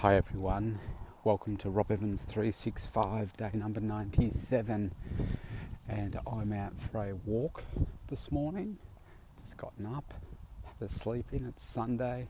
Hi 0.00 0.16
everyone, 0.16 0.78
welcome 1.24 1.58
to 1.58 1.68
Rob 1.68 1.90
Evans 1.90 2.24
365, 2.24 3.36
day 3.36 3.50
number 3.52 3.82
97. 3.82 4.94
And 5.90 6.18
I'm 6.32 6.54
out 6.54 6.80
for 6.80 7.04
a 7.04 7.14
walk 7.26 7.62
this 8.06 8.32
morning. 8.32 8.78
Just 9.42 9.58
gotten 9.58 9.84
up, 9.84 10.14
had 10.64 10.88
a 10.88 10.90
sleep 10.90 11.26
in. 11.34 11.44
It's 11.44 11.62
Sunday, 11.62 12.28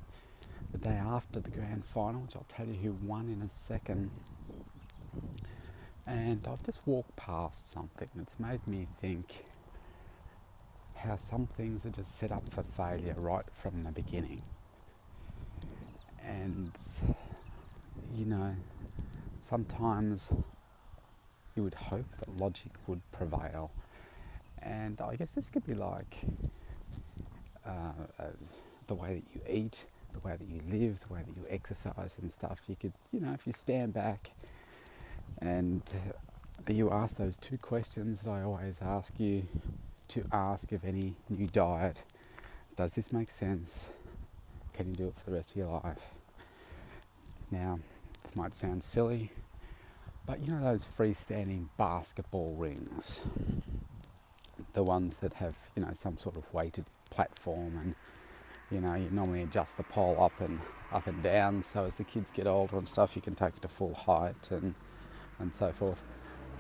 the 0.73 0.79
day 0.79 0.97
after 0.97 1.39
the 1.39 1.51
grand 1.51 1.85
final, 1.85 2.23
which 2.23 2.35
I'll 2.35 2.45
tell 2.49 2.67
you 2.67 2.75
who 2.75 2.93
won 3.07 3.29
in 3.29 3.41
a 3.41 3.49
second. 3.49 4.11
And 6.09 6.45
I've 6.51 6.65
just 6.65 6.81
walked 6.87 7.15
past 7.15 7.71
something 7.71 8.09
that's 8.17 8.35
made 8.41 8.67
me 8.67 8.89
think 8.99 9.45
how 10.97 11.15
some 11.15 11.47
things 11.47 11.87
are 11.87 11.91
just 11.91 12.19
set 12.19 12.33
up 12.33 12.49
for 12.49 12.65
failure 12.65 13.15
right 13.17 13.47
from 13.63 13.85
the 13.85 13.93
beginning. 13.93 14.43
And 16.27 16.73
you 18.15 18.25
know, 18.27 18.55
sometimes 19.41 20.29
you 21.57 21.63
would 21.63 21.75
hope 21.75 22.07
that 22.19 22.37
logic 22.39 22.73
would 22.87 23.01
prevail. 23.13 23.71
And 24.63 25.01
I 25.01 25.17
guess 25.17 25.33
this 25.33 25.49
could 25.49 25.67
be 25.67 25.75
like 25.75 26.19
uh, 27.67 27.93
uh, 28.19 28.25
the 28.87 28.95
way 28.95 29.23
that 29.23 29.35
you 29.35 29.41
eat, 29.65 29.85
the 30.13 30.19
way 30.21 30.37
that 30.37 30.49
you 30.49 30.61
live, 30.69 31.01
the 31.07 31.15
way 31.15 31.21
that 31.27 31.37
you 31.37 31.47
exercise 31.49 32.17
and 32.21 32.31
stuff. 32.31 32.61
You 32.69 32.77
could, 32.77 32.93
you 33.13 33.21
know, 33.21 33.33
if 33.33 33.47
you 33.47 33.53
stand 33.53 33.95
back 33.95 34.33
and 35.39 35.83
you 36.69 36.91
ask 36.91 37.17
those 37.17 37.37
two 37.37 37.59
questions 37.59 38.21
that 38.23 38.31
I 38.31 38.43
always 38.43 38.77
ask 38.81 39.13
you 39.19 39.47
to 40.09 40.25
ask 40.33 40.73
of 40.73 40.85
any 40.85 41.15
new 41.29 41.47
diet 41.47 41.97
does 42.81 42.95
this 42.95 43.13
make 43.13 43.31
sense? 43.31 43.91
Can 44.73 44.89
you 44.89 44.95
do 44.95 45.09
it 45.09 45.15
for 45.23 45.29
the 45.29 45.37
rest 45.37 45.51
of 45.51 45.57
your 45.57 45.83
life? 45.85 46.15
Now, 47.51 47.79
this 48.23 48.37
might 48.37 48.55
sound 48.55 48.85
silly, 48.85 49.33
but 50.27 50.41
you 50.41 50.53
know 50.53 50.63
those 50.63 50.87
freestanding 50.87 51.69
basketball 51.77 52.55
rings? 52.57 53.21
The 54.73 54.83
ones 54.83 55.19
that 55.19 55.35
have, 55.35 55.57
you 55.75 55.83
know, 55.83 55.93
some 55.93 56.17
sort 56.17 56.37
of 56.37 56.53
weighted 56.53 56.85
platform 57.11 57.79
and 57.81 57.95
you 58.71 58.81
know, 58.81 58.95
you 58.95 59.11
normally 59.11 59.43
adjust 59.43 59.77
the 59.77 59.83
pole 59.83 60.17
up 60.21 60.41
and 60.41 60.61
up 60.93 61.07
and 61.09 61.23
down 61.23 61.63
so 61.63 61.87
as 61.87 61.97
the 61.97 62.05
kids 62.05 62.31
get 62.31 62.47
older 62.47 62.77
and 62.77 62.87
stuff 62.87 63.17
you 63.17 63.23
can 63.23 63.35
take 63.35 63.57
it 63.57 63.63
to 63.63 63.69
full 63.69 63.95
height 63.95 64.51
and 64.51 64.75
and 65.41 65.53
so 65.55 65.73
forth. 65.73 66.03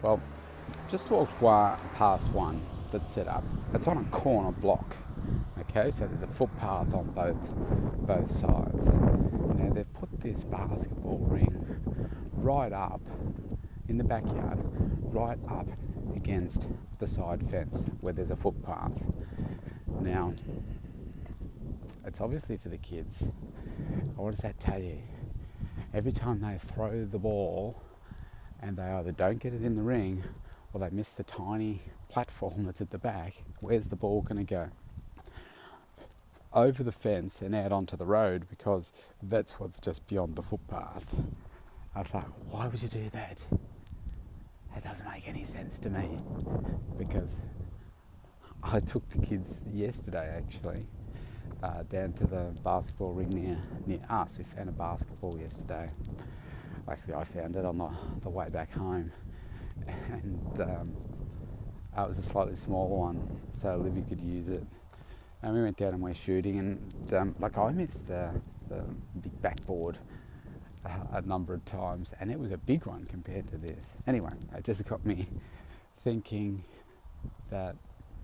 Well, 0.02 0.20
just 0.90 1.10
walked 1.10 1.38
past 1.40 2.26
one 2.28 2.60
that's 2.90 3.12
set 3.12 3.28
up. 3.28 3.44
It's 3.74 3.86
on 3.86 3.98
a 3.98 4.04
corner 4.10 4.50
block. 4.50 4.96
Okay, 5.70 5.92
so 5.92 6.04
there's 6.04 6.22
a 6.22 6.26
footpath 6.26 6.94
on 6.94 7.12
both 7.12 7.54
both 8.04 8.28
sides. 8.28 8.86
Now 8.86 9.72
they've 9.72 9.94
put 9.94 10.20
this 10.20 10.42
basketball 10.42 11.18
ring 11.18 11.80
right 12.32 12.72
up 12.72 13.00
in 13.88 13.96
the 13.96 14.02
backyard, 14.02 14.58
right 15.14 15.38
up 15.48 15.68
against 16.16 16.66
the 16.98 17.06
side 17.06 17.48
fence 17.48 17.84
where 18.00 18.12
there's 18.12 18.32
a 18.32 18.36
footpath. 18.36 19.00
Now, 20.00 20.34
it's 22.04 22.20
obviously 22.20 22.56
for 22.56 22.68
the 22.68 22.78
kids. 22.78 23.28
What 24.16 24.32
does 24.32 24.40
that 24.40 24.58
tell 24.58 24.82
you? 24.82 24.98
Every 25.94 26.10
time 26.10 26.40
they 26.40 26.58
throw 26.58 27.04
the 27.04 27.20
ball 27.20 27.80
and 28.60 28.76
they 28.76 28.82
either 28.82 29.12
don't 29.12 29.38
get 29.38 29.54
it 29.54 29.62
in 29.62 29.76
the 29.76 29.82
ring 29.82 30.24
or 30.72 30.80
they 30.80 30.90
miss 30.90 31.10
the 31.10 31.22
tiny 31.22 31.82
platform 32.08 32.64
that's 32.66 32.80
at 32.80 32.90
the 32.90 32.98
back, 32.98 33.44
where's 33.60 33.86
the 33.86 33.94
ball 33.94 34.22
going 34.22 34.44
to 34.44 34.54
go? 34.54 34.70
Over 36.52 36.82
the 36.82 36.92
fence 36.92 37.40
and 37.40 37.54
out 37.54 37.72
onto 37.72 37.96
the 37.96 38.04
road 38.04 38.46
because 38.48 38.92
that's 39.22 39.60
what's 39.60 39.80
just 39.80 40.06
beyond 40.06 40.36
the 40.36 40.42
footpath. 40.42 41.06
I 41.94 42.00
was 42.00 42.14
like, 42.14 42.24
why 42.50 42.66
would 42.66 42.82
you 42.82 42.88
do 42.88 43.08
that? 43.12 43.38
That 44.74 44.84
doesn't 44.84 45.08
make 45.08 45.28
any 45.28 45.44
sense 45.44 45.78
to 45.80 45.90
me 45.90 46.18
because 46.96 47.34
I 48.62 48.80
took 48.80 49.08
the 49.10 49.18
kids 49.24 49.60
yesterday 49.72 50.32
actually 50.36 50.86
uh, 51.62 51.82
down 51.84 52.12
to 52.14 52.26
the 52.26 52.54
basketball 52.64 53.12
ring 53.12 53.30
near 53.30 53.60
near 53.86 54.00
us. 54.08 54.38
We 54.38 54.44
found 54.44 54.68
a 54.68 54.72
basketball 54.72 55.36
yesterday. 55.38 55.88
Actually, 56.88 57.14
I 57.14 57.24
found 57.24 57.56
it 57.56 57.64
on 57.64 57.78
the, 57.78 57.90
the 58.22 58.30
way 58.30 58.48
back 58.48 58.72
home, 58.72 59.12
and 59.86 60.60
um, 60.60 60.96
it 61.96 62.08
was 62.08 62.18
a 62.18 62.22
slightly 62.22 62.56
smaller 62.56 62.96
one, 62.96 63.40
so 63.52 63.76
Livy 63.76 64.02
could 64.02 64.20
use 64.20 64.48
it 64.48 64.64
and 65.42 65.54
we 65.54 65.62
went 65.62 65.76
down 65.76 65.94
and 65.94 66.02
we're 66.02 66.14
shooting, 66.14 66.58
and 66.58 67.14
um, 67.14 67.34
like 67.38 67.56
I 67.56 67.70
missed 67.72 68.06
the, 68.06 68.30
the 68.68 68.82
big 69.22 69.40
backboard 69.40 69.98
uh, 70.84 70.90
a 71.12 71.22
number 71.22 71.54
of 71.54 71.64
times, 71.64 72.12
and 72.20 72.30
it 72.30 72.38
was 72.38 72.52
a 72.52 72.58
big 72.58 72.86
one 72.86 73.06
compared 73.06 73.48
to 73.48 73.56
this. 73.56 73.94
Anyway, 74.06 74.32
it 74.56 74.64
just 74.64 74.84
got 74.86 75.04
me 75.04 75.26
thinking 76.04 76.64
that 77.50 77.76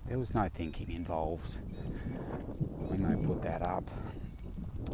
there 0.07 0.19
was 0.19 0.35
no 0.35 0.49
thinking 0.55 0.91
involved 0.93 1.57
when 2.89 3.03
they 3.03 3.27
put 3.27 3.43
that 3.43 3.67
up. 3.67 3.85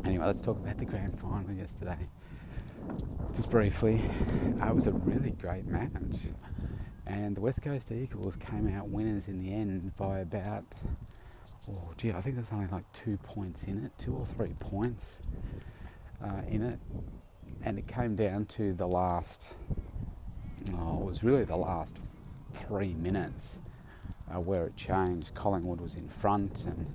Anyway, 0.05 0.25
let's 0.25 0.41
talk 0.41 0.57
about 0.57 0.79
the 0.79 0.85
grand 0.85 1.19
final 1.21 1.53
yesterday. 1.53 1.99
Just 3.35 3.51
briefly, 3.51 4.01
it 4.61 4.75
was 4.75 4.87
a 4.87 4.93
really 4.93 5.31
great 5.31 5.67
match, 5.67 5.91
and 7.07 7.37
the 7.37 7.41
West 7.41 7.63
Coast 7.63 7.93
Eagles 7.93 8.37
came 8.37 8.69
out 8.69 8.89
winners 8.89 9.29
in 9.29 9.41
the 9.41 9.53
end 9.53 9.97
by 9.97 10.21
about 10.21 10.65
gee, 12.03 12.11
I 12.11 12.21
think 12.21 12.35
there's 12.35 12.53
only 12.53 12.67
like 12.67 12.91
two 12.93 13.17
points 13.19 13.63
in 13.65 13.85
it, 13.85 13.93
two 13.97 14.13
or 14.13 14.27
three 14.27 14.55
points 14.59 15.19
uh, 16.23 16.43
in 16.49 16.63
it, 16.63 16.81
and 17.63 17.79
it 17.79 17.87
came 17.87 18.17
down 18.17 18.47
to 18.47 18.73
the 18.73 18.87
last. 18.87 19.47
Oh, 20.75 20.99
it 20.99 21.05
was 21.05 21.23
really 21.23 21.45
the 21.45 21.57
last 21.57 21.99
three 22.55 22.95
minutes 22.95 23.61
uh, 24.35 24.41
where 24.41 24.67
it 24.67 24.77
changed. 24.77 25.33
Collingwood 25.35 25.81
was 25.81 25.95
in 25.95 26.09
front, 26.09 26.65
and 26.65 26.87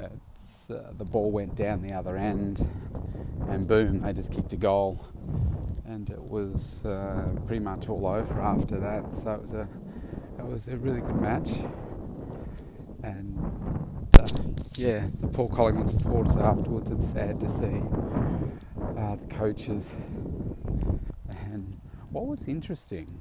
uh, 0.00 0.76
the 0.96 1.04
ball 1.04 1.32
went 1.32 1.56
down 1.56 1.82
the 1.82 1.92
other 1.92 2.16
end, 2.16 2.64
and 3.48 3.66
boom, 3.66 4.02
they 4.02 4.12
just 4.12 4.30
kicked 4.30 4.52
a 4.52 4.56
goal, 4.56 5.04
and 5.84 6.08
it 6.10 6.22
was 6.22 6.84
uh, 6.84 7.28
pretty 7.48 7.64
much 7.64 7.88
all 7.88 8.06
over 8.06 8.40
after 8.40 8.78
that. 8.78 9.16
So 9.16 9.32
it 9.32 9.42
was 9.42 9.52
a 9.52 9.68
it 10.38 10.44
was 10.44 10.68
a 10.68 10.76
really 10.76 11.00
good 11.00 11.20
match 11.20 11.50
and 13.02 13.71
yeah, 14.74 15.06
Paul 15.32 15.48
Collingwood 15.48 15.90
supporters 15.90 16.36
afterwards. 16.36 16.90
It's 16.90 17.10
sad 17.12 17.40
to 17.40 17.48
see 17.48 17.80
uh, 18.98 19.16
the 19.16 19.26
coaches. 19.28 19.94
And 21.46 21.78
what 22.10 22.26
was 22.26 22.48
interesting, 22.48 23.20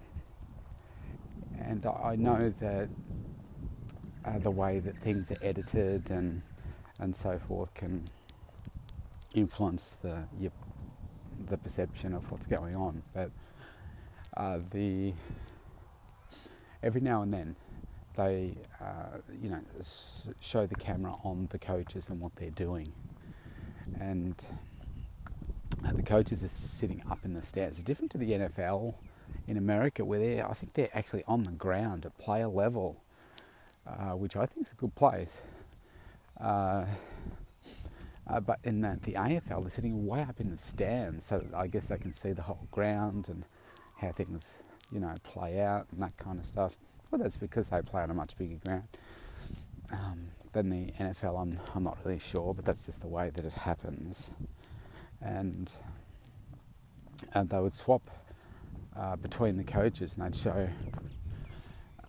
and 1.59 1.85
I 1.85 2.15
know 2.15 2.53
that 2.59 2.89
uh, 4.25 4.39
the 4.39 4.51
way 4.51 4.79
that 4.79 4.97
things 4.97 5.31
are 5.31 5.37
edited 5.41 6.09
and 6.09 6.41
and 6.99 7.15
so 7.15 7.39
forth 7.39 7.73
can 7.73 8.05
influence 9.33 9.97
the 10.01 10.23
your, 10.39 10.51
the 11.49 11.57
perception 11.57 12.13
of 12.13 12.31
what's 12.31 12.45
going 12.45 12.75
on, 12.75 13.01
but 13.13 13.31
uh, 14.37 14.59
the 14.71 15.13
every 16.83 17.01
now 17.01 17.21
and 17.21 17.33
then 17.33 17.55
they, 18.15 18.55
uh, 18.79 19.17
you 19.41 19.49
know, 19.49 19.61
show 20.39 20.65
the 20.65 20.75
camera 20.75 21.13
on 21.23 21.47
the 21.51 21.59
coaches 21.59 22.09
and 22.09 22.19
what 22.19 22.35
they're 22.35 22.49
doing. 22.49 22.87
And 23.99 24.35
the 25.93 26.03
coaches 26.03 26.43
are 26.43 26.49
sitting 26.49 27.03
up 27.09 27.19
in 27.25 27.33
the 27.33 27.41
stands. 27.41 27.77
It's 27.77 27.83
different 27.83 28.11
to 28.11 28.17
the 28.17 28.31
NFL 28.31 28.95
in 29.47 29.57
America, 29.57 30.05
where 30.05 30.19
they 30.19 30.41
I 30.41 30.53
think 30.53 30.73
they're 30.73 30.89
actually 30.93 31.23
on 31.27 31.43
the 31.43 31.51
ground 31.51 32.05
at 32.05 32.17
player 32.17 32.47
level, 32.47 33.01
uh, 33.87 34.11
which 34.11 34.35
I 34.35 34.45
think 34.45 34.67
is 34.67 34.73
a 34.73 34.75
good 34.75 34.95
place. 34.95 35.41
Uh, 36.39 36.85
uh, 38.27 38.39
but 38.39 38.59
in 38.63 38.81
the, 38.81 38.99
the 39.01 39.13
AFL, 39.13 39.61
they're 39.61 39.69
sitting 39.69 40.05
way 40.05 40.21
up 40.21 40.39
in 40.39 40.51
the 40.51 40.57
stands, 40.57 41.25
so 41.25 41.43
I 41.55 41.67
guess 41.67 41.87
they 41.87 41.97
can 41.97 42.13
see 42.13 42.31
the 42.31 42.43
whole 42.43 42.67
ground 42.71 43.27
and 43.27 43.45
how 43.97 44.11
things, 44.11 44.57
you 44.91 44.99
know, 44.99 45.13
play 45.23 45.59
out 45.59 45.87
and 45.91 46.01
that 46.01 46.15
kind 46.17 46.39
of 46.39 46.45
stuff. 46.45 46.75
Well, 47.11 47.19
that's 47.19 47.35
because 47.37 47.67
they 47.67 47.81
play 47.81 48.01
on 48.03 48.09
a 48.09 48.13
much 48.13 48.37
bigger 48.37 48.55
ground 48.65 48.87
um, 49.91 50.27
than 50.53 50.69
the 50.69 50.93
NFL. 50.93 51.41
I'm, 51.41 51.59
I'm 51.75 51.83
not 51.83 51.97
really 52.05 52.19
sure, 52.19 52.53
but 52.53 52.63
that's 52.63 52.85
just 52.85 53.01
the 53.01 53.07
way 53.09 53.29
that 53.29 53.43
it 53.43 53.53
happens. 53.53 54.31
And, 55.21 55.69
and 57.33 57.49
they 57.49 57.59
would 57.59 57.73
swap 57.73 58.09
uh, 58.95 59.17
between 59.17 59.57
the 59.57 59.63
coaches 59.65 60.15
and 60.15 60.25
they'd 60.25 60.39
show 60.39 60.69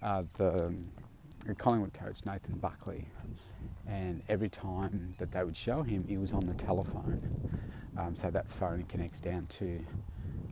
uh, 0.01 0.23
the, 0.37 0.73
the 1.47 1.55
Collingwood 1.57 1.93
coach, 1.95 2.19
Nathan 2.25 2.59
Buckley, 2.59 3.07
and 3.89 4.23
every 4.29 4.49
time 4.49 5.15
that 5.19 5.33
they 5.33 5.43
would 5.43 5.57
show 5.57 5.83
him, 5.83 6.05
he 6.07 6.17
was 6.17 6.33
on 6.33 6.41
the 6.41 6.55
telephone. 6.55 7.51
Um, 7.99 8.15
so 8.15 8.31
that 8.31 8.51
phone 8.51 8.85
connects 8.85 9.21
down 9.21 9.47
to 9.59 9.85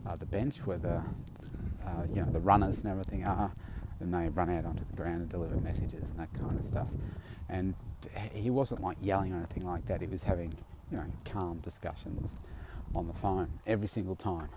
uh, 0.05 0.15
the 0.17 0.25
bench 0.25 0.57
where 0.65 0.77
the 0.77 1.01
uh, 1.85 2.03
you 2.13 2.21
know 2.21 2.29
the 2.31 2.39
runners 2.39 2.81
and 2.81 2.91
everything 2.91 3.25
are, 3.25 3.51
then 4.01 4.11
they 4.11 4.29
run 4.29 4.49
out 4.49 4.65
onto 4.65 4.83
the 4.89 4.95
ground 4.95 5.21
and 5.21 5.29
deliver 5.29 5.55
messages 5.57 6.09
and 6.09 6.19
that 6.19 6.33
kind 6.33 6.57
of 6.59 6.65
stuff. 6.65 6.89
And 7.49 7.75
he 8.33 8.49
wasn't 8.49 8.81
like 8.81 8.97
yelling 9.01 9.33
or 9.33 9.37
anything 9.37 9.65
like 9.65 9.85
that. 9.87 10.01
He 10.01 10.07
was 10.07 10.23
having, 10.23 10.53
you 10.89 10.97
know, 10.97 11.05
calm 11.25 11.59
discussions 11.59 12.35
on 12.95 13.07
the 13.07 13.13
phone 13.13 13.59
every 13.67 13.87
single 13.87 14.15
time 14.15 14.49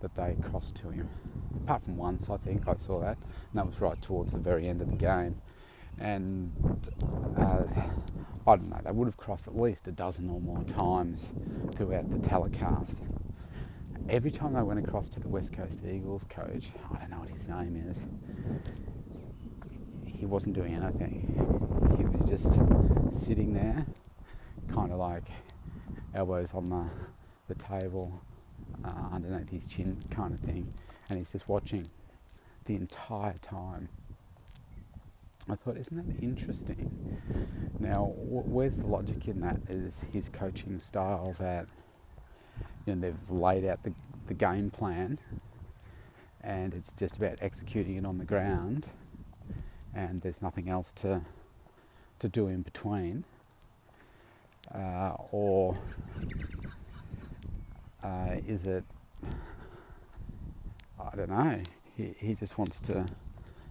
that 0.00 0.14
they 0.14 0.36
crossed 0.42 0.76
to 0.76 0.90
him. 0.90 1.08
Apart 1.64 1.84
from 1.84 1.96
once, 1.96 2.28
I 2.28 2.36
think 2.36 2.68
I 2.68 2.76
saw 2.76 3.00
that, 3.00 3.16
and 3.16 3.54
that 3.54 3.66
was 3.66 3.80
right 3.80 4.00
towards 4.00 4.32
the 4.34 4.38
very 4.38 4.68
end 4.68 4.82
of 4.82 4.90
the 4.90 4.96
game. 4.96 5.40
And 5.98 6.52
uh, 7.38 7.64
I 8.46 8.56
don't 8.56 8.68
know, 8.68 8.80
they 8.84 8.92
would 8.92 9.06
have 9.06 9.16
crossed 9.16 9.48
at 9.48 9.58
least 9.58 9.88
a 9.88 9.92
dozen 9.92 10.28
or 10.28 10.40
more 10.40 10.62
times 10.64 11.32
throughout 11.74 12.10
the 12.10 12.18
telecast. 12.18 13.00
Every 14.08 14.30
time 14.30 14.52
they 14.52 14.62
went 14.62 14.78
across 14.78 15.08
to 15.10 15.20
the 15.20 15.28
West 15.28 15.52
Coast 15.52 15.82
Eagles 15.84 16.24
coach, 16.28 16.66
I 16.92 16.98
don't 16.98 17.10
know 17.10 17.20
what 17.20 17.30
his 17.30 17.48
name 17.48 17.82
is, 17.90 17.96
he 20.06 20.26
wasn't 20.26 20.54
doing 20.54 20.74
anything. 20.74 21.94
He 21.98 22.04
was 22.04 22.28
just 22.28 22.54
sitting 23.18 23.52
there, 23.52 23.86
kind 24.72 24.92
of 24.92 24.98
like 24.98 25.28
elbows 26.14 26.52
on 26.54 26.64
the, 26.64 26.84
the 27.48 27.54
table, 27.54 28.20
uh, 28.84 29.14
underneath 29.14 29.50
his 29.50 29.66
chin, 29.66 29.96
kind 30.10 30.34
of 30.34 30.40
thing, 30.40 30.72
and 31.08 31.18
he's 31.18 31.32
just 31.32 31.48
watching 31.48 31.86
the 32.64 32.74
entire 32.74 33.34
time. 33.42 33.88
I 35.48 35.54
thought, 35.54 35.76
isn't 35.76 35.96
that 35.96 36.22
interesting? 36.24 36.90
Now, 37.78 38.06
wh- 38.06 38.48
where's 38.48 38.78
the 38.78 38.86
logic 38.86 39.28
in 39.28 39.40
that? 39.42 39.58
Is 39.68 40.04
his 40.12 40.28
coaching 40.28 40.80
style 40.80 41.36
that 41.38 41.66
you 42.84 42.94
know 42.94 43.00
they've 43.00 43.30
laid 43.30 43.64
out 43.64 43.82
the, 43.84 43.92
the 44.26 44.34
game 44.34 44.70
plan, 44.70 45.18
and 46.46 46.74
it's 46.74 46.92
just 46.92 47.16
about 47.16 47.38
executing 47.42 47.96
it 47.96 48.06
on 48.06 48.18
the 48.18 48.24
ground, 48.24 48.86
and 49.92 50.22
there's 50.22 50.40
nothing 50.40 50.68
else 50.68 50.92
to 50.92 51.22
to 52.20 52.28
do 52.28 52.46
in 52.46 52.62
between, 52.62 53.24
uh, 54.72 55.14
or 55.32 55.76
uh, 58.02 58.36
is 58.46 58.66
it? 58.66 58.84
I 60.98 61.16
don't 61.16 61.30
know. 61.30 61.60
He, 61.96 62.14
he 62.18 62.34
just 62.34 62.56
wants 62.58 62.80
to 62.82 63.06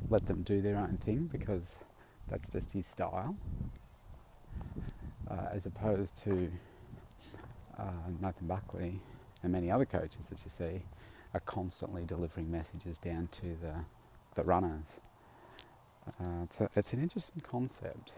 let 0.10 0.26
them 0.26 0.44
do 0.44 0.62
their 0.62 0.78
own 0.78 0.98
thing 0.98 1.30
because 1.32 1.78
that's 2.28 2.50
just 2.50 2.74
his 2.74 2.86
style, 2.88 3.38
uh, 5.32 5.48
as 5.52 5.66
opposed 5.66 6.18
to 6.24 6.52
uh, 7.80 8.10
Nathan 8.20 8.48
Buckley 8.48 9.00
and 9.44 9.52
many 9.54 9.72
other 9.72 9.86
coaches 9.86 10.28
that 10.30 10.44
you 10.44 10.50
see 10.50 10.84
are 11.36 11.42
constantly 11.42 12.06
delivering 12.06 12.50
messages 12.50 12.98
down 12.98 13.28
to 13.30 13.58
the, 13.62 13.74
the 14.36 14.44
runners. 14.44 15.02
Uh, 16.08 16.44
it's, 16.44 16.62
a, 16.62 16.70
it's 16.78 16.94
an 16.94 17.02
interesting 17.02 17.42
concept, 17.42 18.14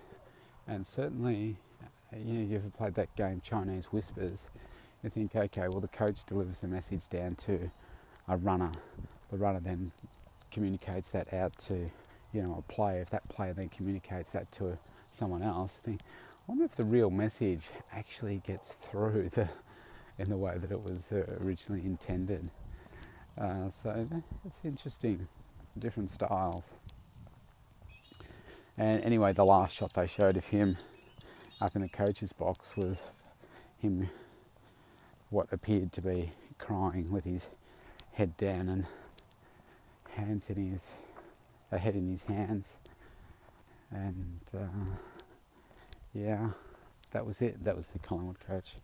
and 0.68 0.86
certainly, 0.86 1.58
you 2.16 2.34
know, 2.34 2.46
you've 2.46 2.78
played 2.78 2.94
that 2.94 3.14
game 3.16 3.42
Chinese 3.44 3.86
Whispers. 3.86 4.50
You 5.04 5.10
think, 5.10 5.36
okay, 5.36 5.68
well, 5.68 5.80
the 5.80 5.88
coach 5.88 6.18
delivers 6.28 6.60
the 6.60 6.68
message 6.68 7.10
down 7.10 7.34
to 7.48 7.72
a 8.28 8.38
runner. 8.38 8.72
The 9.32 9.38
runner 9.38 9.62
then 9.62 9.92
communicates 10.52 11.10
that 11.12 11.34
out 11.34 11.58
to, 11.70 11.90
you 12.34 12.44
know, 12.44 12.64
a 12.68 12.72
player. 12.72 13.02
If 13.02 13.10
that 13.10 13.28
player 13.30 13.54
then 13.54 13.70
communicates 13.70 14.32
that 14.32 14.52
to 14.54 14.78
someone 15.12 15.42
else, 15.42 15.80
I 15.82 15.86
think, 15.86 16.02
I 16.04 16.52
wonder 16.52 16.66
if 16.66 16.76
the 16.76 16.86
real 16.86 17.10
message 17.10 17.70
actually 17.92 18.44
gets 18.46 18.74
through 18.74 19.30
the, 19.34 19.50
in 20.20 20.30
the 20.30 20.38
way 20.38 20.58
that 20.60 20.72
it 20.72 20.84
was 20.84 21.12
uh, 21.12 21.24
originally 21.44 21.84
intended. 21.84 22.52
Uh, 23.40 23.70
so 23.70 24.08
it's 24.46 24.60
interesting, 24.64 25.28
different 25.78 26.10
styles. 26.10 26.72
And 28.78 29.02
anyway, 29.04 29.34
the 29.34 29.46
last 29.46 29.76
shot 29.76 29.94
they 29.94 30.08
showed 30.08 30.38
of 30.38 30.48
him 30.48 30.78
up 31.62 31.76
in 31.76 31.82
the 31.82 31.90
coach's 31.90 32.34
box 32.34 32.76
was 32.76 33.00
him, 33.80 34.10
what 35.30 35.48
appeared 35.52 35.92
to 35.94 36.02
be 36.02 36.32
crying 36.58 37.12
with 37.12 37.26
his 37.26 37.50
head 38.14 38.36
down 38.38 38.70
and 38.70 38.86
hands 40.12 40.50
in 40.50 40.72
his, 40.72 40.82
a 41.72 41.78
head 41.78 41.96
in 41.96 42.10
his 42.10 42.24
hands. 42.24 42.74
And 43.92 44.40
uh, 44.56 44.92
yeah, 46.14 46.50
that 47.12 47.26
was 47.26 47.42
it. 47.42 47.64
That 47.64 47.76
was 47.76 47.88
the 47.88 48.00
Collingwood 48.00 48.40
coach. 48.40 48.76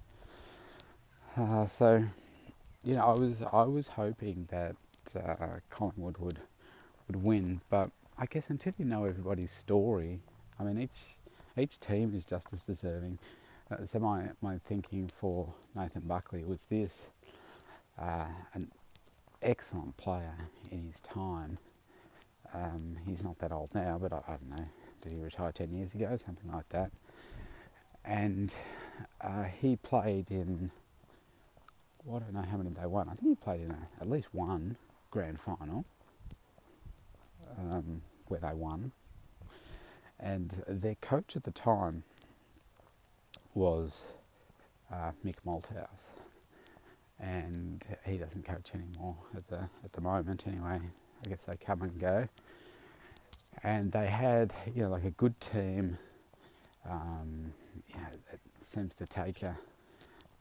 Uh, 1.36 1.66
so, 1.66 2.04
you 2.84 2.96
know, 2.96 3.02
I 3.02 3.14
was 3.14 3.42
I 3.52 3.64
was 3.64 3.88
hoping 3.90 4.48
that 4.52 4.76
uh, 5.16 5.60
Collingwood 5.70 6.18
would 6.18 6.40
would 7.08 7.24
win, 7.24 7.62
but 7.70 7.92
I 8.18 8.26
guess 8.26 8.50
until 8.50 8.74
you 8.78 8.86
know 8.86 9.06
everybody's 9.06 9.52
story, 9.52 10.20
I 10.60 10.64
mean, 10.64 10.80
each 10.80 11.16
each 11.58 11.80
team 11.80 12.14
is 12.16 12.26
just 12.26 12.52
as 12.52 12.64
deserving. 12.64 13.20
Uh, 13.72 13.86
so 13.86 14.00
my 14.00 14.30
my 14.42 14.58
thinking 14.58 15.10
for 15.14 15.54
Nathan 15.76 16.04
Buckley 16.04 16.44
was 16.44 16.66
this: 16.66 17.04
uh, 18.00 18.26
an 18.54 18.72
excellent 19.42 19.96
player 19.98 20.36
in 20.72 20.90
his 20.92 21.02
time. 21.02 21.58
Um, 22.54 22.98
he's 23.08 23.24
not 23.24 23.40
that 23.40 23.52
old 23.52 23.74
now, 23.74 23.98
but 24.00 24.14
I, 24.14 24.18
I, 24.28 24.32
don't 24.32 24.50
know. 24.52 24.66
Did 25.02 25.14
he 25.14 25.18
retire 25.20 25.52
ten 25.52 25.74
years 25.74 25.94
ago? 25.96 26.16
Something 26.18 26.52
like 26.52 26.70
that. 26.70 26.92
And 28.06 28.54
uh, 29.22 29.44
he 29.44 29.78
played 29.78 30.30
in 30.30 30.72
well, 32.06 32.18
I 32.18 32.20
don't 32.20 32.34
know 32.34 32.50
how 32.50 32.58
many 32.58 32.70
they 32.70 32.86
won. 32.86 33.08
I 33.10 33.14
think 33.16 33.30
he 33.30 33.36
played 33.36 33.62
in 33.62 33.72
a, 33.72 33.88
at 34.02 34.10
least 34.10 34.34
one 34.34 34.78
grand 35.10 35.40
final 35.40 35.86
um, 37.58 38.02
where 38.28 38.40
they 38.40 38.54
won. 38.54 38.92
And 40.20 40.64
their 40.68 40.96
coach 40.96 41.36
at 41.36 41.44
the 41.44 41.52
time 41.52 42.04
was 43.54 44.04
uh, 44.92 45.12
Mick 45.26 45.36
Malthouse, 45.46 46.12
and 47.20 47.86
he 48.06 48.18
doesn't 48.18 48.46
coach 48.46 48.72
anymore 48.74 49.18
at 49.36 49.48
the 49.48 49.70
at 49.84 49.94
the 49.94 50.02
moment. 50.02 50.46
Anyway, 50.48 50.80
I 51.26 51.30
guess 51.30 51.40
they 51.48 51.58
come 51.58 51.82
and 51.82 52.00
go. 52.00 52.28
And 53.64 53.92
they 53.92 54.08
had, 54.08 54.54
you 54.74 54.84
know, 54.84 54.90
like 54.90 55.06
a 55.06 55.12
good 55.12 55.40
team. 55.40 55.98
Um, 56.90 57.54
you 57.88 57.96
know, 57.96 58.08
it 58.32 58.40
seems 58.66 58.96
to 58.96 59.06
take 59.06 59.42
a, 59.42 59.58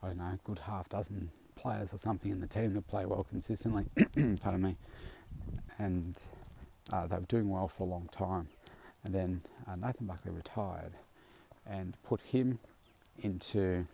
I 0.03 0.09
don't 0.09 0.19
know, 0.19 0.25
a 0.25 0.39
good 0.45 0.61
half 0.61 0.89
dozen 0.89 1.31
players 1.63 1.93
or 1.93 1.99
something 1.99 2.33
in 2.33 2.41
the 2.41 2.47
team 2.47 2.75
that 2.75 2.87
play 2.89 3.07
well 3.07 3.25
consistently. 3.25 3.85
Pardon 4.43 4.63
me. 4.63 4.77
And 5.79 6.19
uh, 6.93 7.07
they 7.07 7.17
were 7.17 7.23
doing 7.23 7.49
well 7.49 7.69
for 7.69 7.85
a 7.85 7.87
long 7.87 8.09
time. 8.11 8.49
And 9.05 9.15
then 9.15 9.43
uh, 9.67 9.77
Nathan 9.77 10.07
Buckley 10.07 10.33
retired 10.33 10.93
and 11.67 11.97
put 12.03 12.21
him 12.21 12.59
into, 13.21 13.87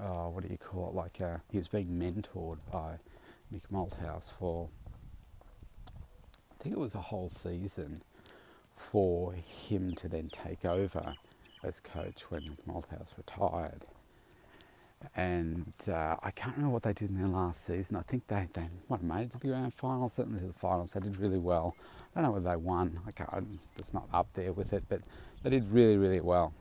uh, 0.00 0.28
what 0.28 0.44
do 0.44 0.50
you 0.50 0.58
call 0.58 0.88
it, 0.88 0.94
like 0.94 1.20
uh, 1.22 1.38
he 1.50 1.58
was 1.58 1.68
being 1.68 1.88
mentored 1.88 2.58
by 2.72 2.94
Mick 3.52 3.62
Malthouse 3.72 4.30
for, 4.30 4.68
I 5.88 6.62
think 6.62 6.74
it 6.74 6.78
was 6.78 6.94
a 6.94 7.00
whole 7.00 7.28
season 7.28 8.02
for 8.74 9.34
him 9.34 9.94
to 9.94 10.08
then 10.08 10.28
take 10.30 10.64
over 10.64 11.14
as 11.62 11.80
coach 11.80 12.30
when 12.30 12.42
Mick 12.42 12.64
Malthouse 12.66 13.16
retired 13.16 13.84
and 15.14 15.72
uh, 15.88 16.16
I 16.22 16.30
can't 16.30 16.56
remember 16.56 16.72
what 16.72 16.82
they 16.82 16.92
did 16.92 17.10
in 17.10 17.18
their 17.18 17.28
last 17.28 17.64
season. 17.64 17.96
I 17.96 18.02
think 18.02 18.26
they, 18.26 18.48
they 18.52 18.68
might 18.88 19.00
have 19.00 19.02
made 19.02 19.22
it 19.24 19.32
to 19.32 19.38
the 19.38 19.48
grand 19.48 19.74
final, 19.74 20.08
certainly 20.08 20.40
to 20.40 20.46
the 20.46 20.52
finals. 20.52 20.92
They 20.92 21.00
did 21.00 21.18
really 21.18 21.38
well. 21.38 21.76
I 22.14 22.20
don't 22.20 22.24
know 22.24 22.32
whether 22.32 22.50
they 22.50 22.56
won. 22.56 23.00
I 23.06 23.10
can't, 23.10 23.60
it's 23.78 23.92
not 23.92 24.08
up 24.12 24.28
there 24.34 24.52
with 24.52 24.72
it, 24.72 24.84
but 24.88 25.00
they 25.42 25.50
did 25.50 25.70
really, 25.70 25.96
really 25.96 26.20
well. 26.20 26.52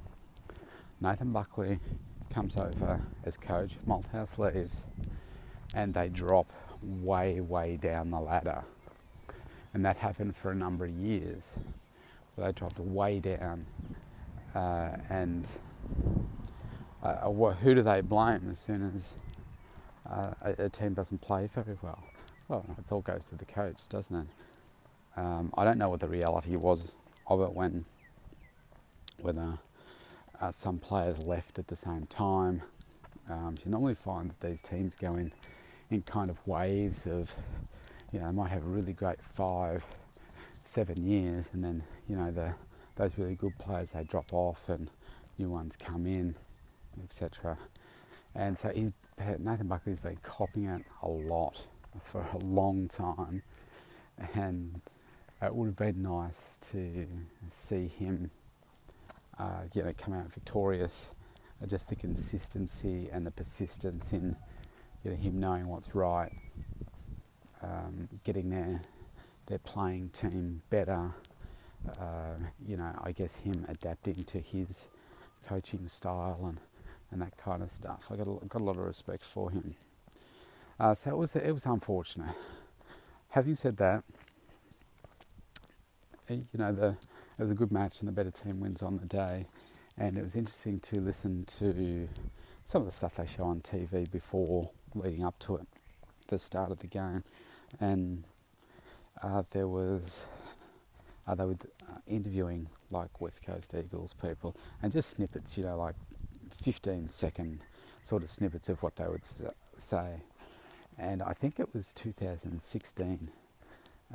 Nathan 1.02 1.32
Buckley 1.32 1.80
comes 2.30 2.58
over 2.58 3.02
as 3.26 3.38
coach. 3.38 3.74
Malthouse 3.88 4.38
leaves, 4.38 4.86
and 5.74 5.94
they 5.94 6.10
drop 6.10 6.52
way, 6.82 7.40
way 7.42 7.78
down 7.78 8.12
the 8.12 8.20
ladder. 8.20 8.64
And 9.74 9.84
that 9.86 9.98
happened 9.98 10.36
for 10.36 10.52
a 10.52 10.56
number 10.56 10.86
of 10.86 10.92
years. 10.92 11.54
They 12.38 12.52
dropped 12.52 12.80
way 12.80 13.20
down, 13.20 13.66
uh, 14.54 14.98
and 15.10 15.48
uh, 17.06 17.30
uh 17.30 17.54
who 17.54 17.76
do 17.76 17.82
they 17.82 18.02
blame 18.02 18.50
as 18.52 18.60
soon 18.60 18.92
as 18.96 19.14
uh, 20.12 20.34
a, 20.42 20.66
a, 20.66 20.70
team 20.70 20.94
doesn't 20.94 21.22
play 21.22 21.48
very 21.54 21.78
well? 21.82 22.04
Well, 22.48 22.66
it 22.78 22.92
all 22.92 23.02
goes 23.02 23.26
to 23.26 23.36
the 23.36 23.46
coach, 23.46 23.88
doesn't 23.90 24.16
it? 24.16 24.28
Um, 25.18 25.54
I 25.58 25.64
don't 25.64 25.78
know 25.78 25.88
what 25.88 26.00
the 26.00 26.08
reality 26.08 26.56
was 26.56 26.96
of 27.28 27.42
it 27.42 27.52
when 27.52 27.86
whether 29.22 29.58
uh, 30.42 30.52
some 30.52 30.78
players 30.78 31.26
left 31.26 31.58
at 31.58 31.68
the 31.68 31.76
same 31.76 32.06
time. 32.08 32.62
Um, 33.30 33.56
you 33.64 33.72
normally 33.72 33.96
find 33.96 34.30
that 34.30 34.48
these 34.48 34.62
teams 34.62 34.96
go 34.96 35.16
in 35.16 35.32
in 35.90 36.02
kind 36.02 36.30
of 36.30 36.38
waves 36.48 37.06
of, 37.06 37.34
you 38.12 38.20
know, 38.20 38.26
they 38.26 38.32
might 38.32 38.50
have 38.50 38.64
a 38.64 38.70
really 38.70 38.94
great 38.94 39.22
five, 39.22 39.86
seven 40.66 41.08
years, 41.08 41.50
and 41.54 41.64
then 41.64 41.84
you 42.10 42.16
know 42.16 42.32
the 42.32 42.54
those 42.96 43.12
really 43.18 43.36
good 43.36 43.58
players 43.58 43.92
they 43.92 44.04
drop 44.04 44.34
off 44.34 44.70
and 44.70 44.90
new 45.38 45.50
ones 45.50 45.76
come 45.78 46.06
in 46.06 46.36
etc. 47.04 47.58
And 48.34 48.58
so 48.58 48.70
he's, 48.70 48.92
Nathan 49.40 49.68
Buckley's 49.68 50.00
been 50.00 50.18
copying 50.24 50.68
it 50.68 50.86
a 51.02 51.08
lot 51.08 51.62
for 52.04 52.22
a 52.22 52.38
long 52.46 52.88
time, 52.88 53.44
and 54.34 54.82
it 55.42 55.56
would 55.56 55.68
have 55.68 55.76
been 55.78 56.02
nice 56.02 56.58
to 56.72 57.08
see 57.50 57.88
him, 57.88 58.32
uh, 59.40 59.64
you 59.74 59.84
know, 59.84 59.94
come 59.98 60.14
out 60.14 60.32
victorious. 60.32 61.10
Just 61.66 61.88
the 61.88 61.96
consistency 61.96 63.10
and 63.12 63.26
the 63.26 63.32
persistence 63.32 64.12
in 64.12 64.36
you 65.04 65.12
know, 65.12 65.18
him 65.18 65.40
knowing 65.40 65.68
what's 65.68 65.96
right, 65.96 66.32
um, 67.64 68.10
getting 68.24 68.50
their 68.50 68.82
their 69.48 69.60
playing 69.60 70.10
team 70.10 70.62
better. 70.70 71.12
Uh, 72.00 72.36
you 72.68 72.76
know, 72.78 72.92
I 73.04 73.12
guess 73.12 73.36
him 73.36 73.66
adapting 73.70 74.16
to 74.16 74.40
his 74.40 74.86
coaching 75.48 75.88
style 75.88 76.40
and, 76.44 76.58
and 77.12 77.22
that 77.22 77.38
kind 77.38 77.64
of 77.64 77.72
stuff. 77.72 78.08
I 78.12 78.16
got 78.16 78.28
a, 78.28 78.46
got 78.46 78.62
a 78.62 78.64
lot 78.64 78.78
of 78.78 78.86
respect 78.86 79.24
for 79.24 79.52
him. 79.52 79.76
Uh, 80.80 80.94
so 80.96 81.12
it 81.12 81.18
was 81.18 81.36
it 81.36 81.52
was 81.52 81.66
unfortunate. 81.66 82.36
Having 83.30 83.56
said 83.56 83.78
that, 83.78 84.04
eh, 86.30 86.36
you 86.36 86.60
know 86.60 86.72
the 86.72 86.96
it 87.38 87.42
was 87.42 87.52
a 87.52 87.56
good 87.56 87.72
match 87.72 88.00
and 88.00 88.08
the 88.08 88.12
better 88.12 88.32
team 88.32 88.60
wins 88.60 88.82
on 88.82 88.98
the 88.98 89.06
day, 89.06 89.46
and 89.98 90.18
it 90.18 90.24
was 90.24 90.36
interesting 90.36 90.80
to 90.82 91.00
listen 91.00 91.46
to 91.46 92.08
some 92.64 92.82
of 92.82 92.88
the 92.88 92.92
stuff 92.92 93.16
they 93.16 93.26
show 93.26 93.44
on 93.44 93.62
TV 93.62 94.10
before 94.10 94.70
leading 94.94 95.24
up 95.24 95.38
to 95.40 95.56
it, 95.58 95.68
the 96.28 96.40
start 96.40 96.72
of 96.72 96.80
the 96.80 96.88
game, 96.88 97.24
and 97.80 98.24
uh, 99.22 99.44
there 99.52 99.68
was 99.68 100.26
uh, 101.28 101.36
they 101.36 101.46
were 101.46 101.58
uh, 101.90 101.98
interviewing 102.08 102.68
like 102.92 103.20
West 103.22 103.42
Coast 103.46 103.74
Eagles 103.74 104.14
people 104.22 104.56
and 104.82 104.92
just 104.92 105.12
snippets, 105.12 105.58
you 105.58 105.64
know, 105.64 105.78
like 105.78 105.96
15 106.62 107.10
second 107.10 107.62
sort 108.02 108.24
of 108.24 108.30
snippets 108.30 108.70
of 108.70 108.82
what 108.84 108.96
they 108.96 109.08
would 109.08 109.26
say. 109.78 110.22
And 110.98 111.22
I 111.22 111.34
think 111.34 111.60
it 111.60 111.74
was 111.74 111.94
2016, 111.94 113.30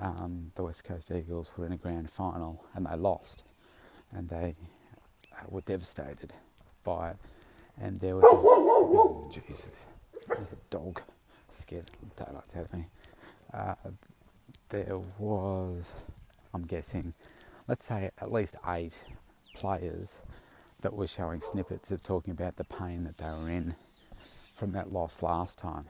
um, 0.01 0.53
the 0.55 0.65
West 0.65 0.85
Coast 0.85 1.11
Eagles 1.11 1.51
were 1.57 1.67
in 1.67 1.73
a 1.73 1.77
grand 1.77 2.11
final 2.11 2.65
and 2.75 2.87
they 2.87 2.97
lost, 2.97 3.45
and 4.13 4.29
they 4.29 4.55
uh, 5.33 5.45
were 5.49 5.61
devastated 5.61 6.33
by 6.85 7.11
it. 7.11 7.17
And 7.81 8.01
there 8.01 8.17
was 8.17 8.25
a, 8.25 9.41
Jesus, 9.41 9.85
there's 10.29 10.53
a 10.53 10.57
dog 10.71 11.03
scared 11.51 11.91
daylight 12.17 12.45
out 12.57 12.65
of 12.65 12.73
me. 12.73 12.87
Uh, 13.53 13.75
there 14.69 14.99
was, 15.19 15.95
I'm 16.55 16.63
guessing, 16.63 17.15
let's 17.67 17.85
say 17.85 18.11
at 18.19 18.33
least 18.33 18.55
eight 18.67 19.03
players 19.55 20.21
that 20.83 20.95
were 20.95 21.07
showing 21.07 21.41
snippets 21.41 21.91
of 21.91 22.03
talking 22.03 22.33
about 22.33 22.57
the 22.57 22.65
pain 22.65 23.05
that 23.05 23.19
they 23.19 23.31
were 23.31 23.51
in 23.51 23.75
from 24.55 24.73
that 24.73 24.93
loss 24.93 25.23
last 25.23 25.59
time. 25.59 25.87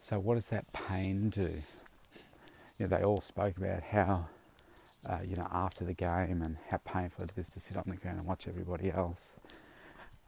So, 0.00 0.18
what 0.18 0.34
does 0.34 0.48
that 0.50 0.72
pain 0.72 1.30
do? 1.30 1.62
You 2.78 2.86
know, 2.86 2.96
they 2.96 3.02
all 3.02 3.20
spoke 3.20 3.56
about 3.56 3.82
how, 3.82 4.26
uh, 5.08 5.18
you 5.26 5.36
know, 5.36 5.48
after 5.50 5.84
the 5.84 5.94
game 5.94 6.42
and 6.42 6.56
how 6.70 6.78
painful 6.78 7.24
it 7.24 7.32
is 7.36 7.50
to 7.50 7.60
sit 7.60 7.76
on 7.76 7.84
the 7.86 7.96
ground 7.96 8.18
and 8.18 8.26
watch 8.26 8.46
everybody 8.46 8.90
else, 8.90 9.34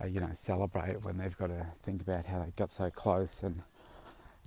uh, 0.02 0.06
you 0.06 0.20
know, 0.20 0.30
celebrate 0.34 1.04
when 1.04 1.18
they've 1.18 1.37
got 1.37 1.49
to 1.49 1.66
think 1.82 2.02
about 2.02 2.26
how 2.26 2.40
they 2.40 2.52
got 2.56 2.70
so 2.70 2.90
close 2.90 3.42
and 3.42 3.62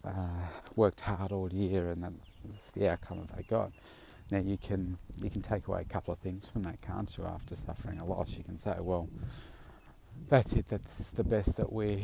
uh, 0.04 0.48
worked 0.76 1.02
hard 1.02 1.32
all 1.32 1.52
year 1.54 1.90
and 1.90 2.04
that's 2.04 2.72
the 2.72 2.90
outcome 2.90 3.26
that 3.26 3.38
they 3.38 3.44
got. 3.44 3.72
Now 4.32 4.40
you 4.40 4.58
can 4.58 4.98
you 5.22 5.30
can 5.30 5.42
take 5.42 5.68
away 5.68 5.82
a 5.82 5.94
couple 5.94 6.14
of 6.14 6.20
things 6.20 6.48
from 6.48 6.64
that, 6.64 6.82
can't 6.82 7.16
you? 7.18 7.26
After 7.26 7.56
suffering 7.56 8.00
a 8.00 8.06
loss, 8.06 8.32
you 8.38 8.44
can 8.44 8.58
say, 8.58 8.76
well, 8.80 9.10
that's 10.30 10.54
it. 10.54 10.68
That's 10.70 11.12
the 11.12 11.24
best 11.24 11.56
that 11.58 11.72
we, 11.72 12.04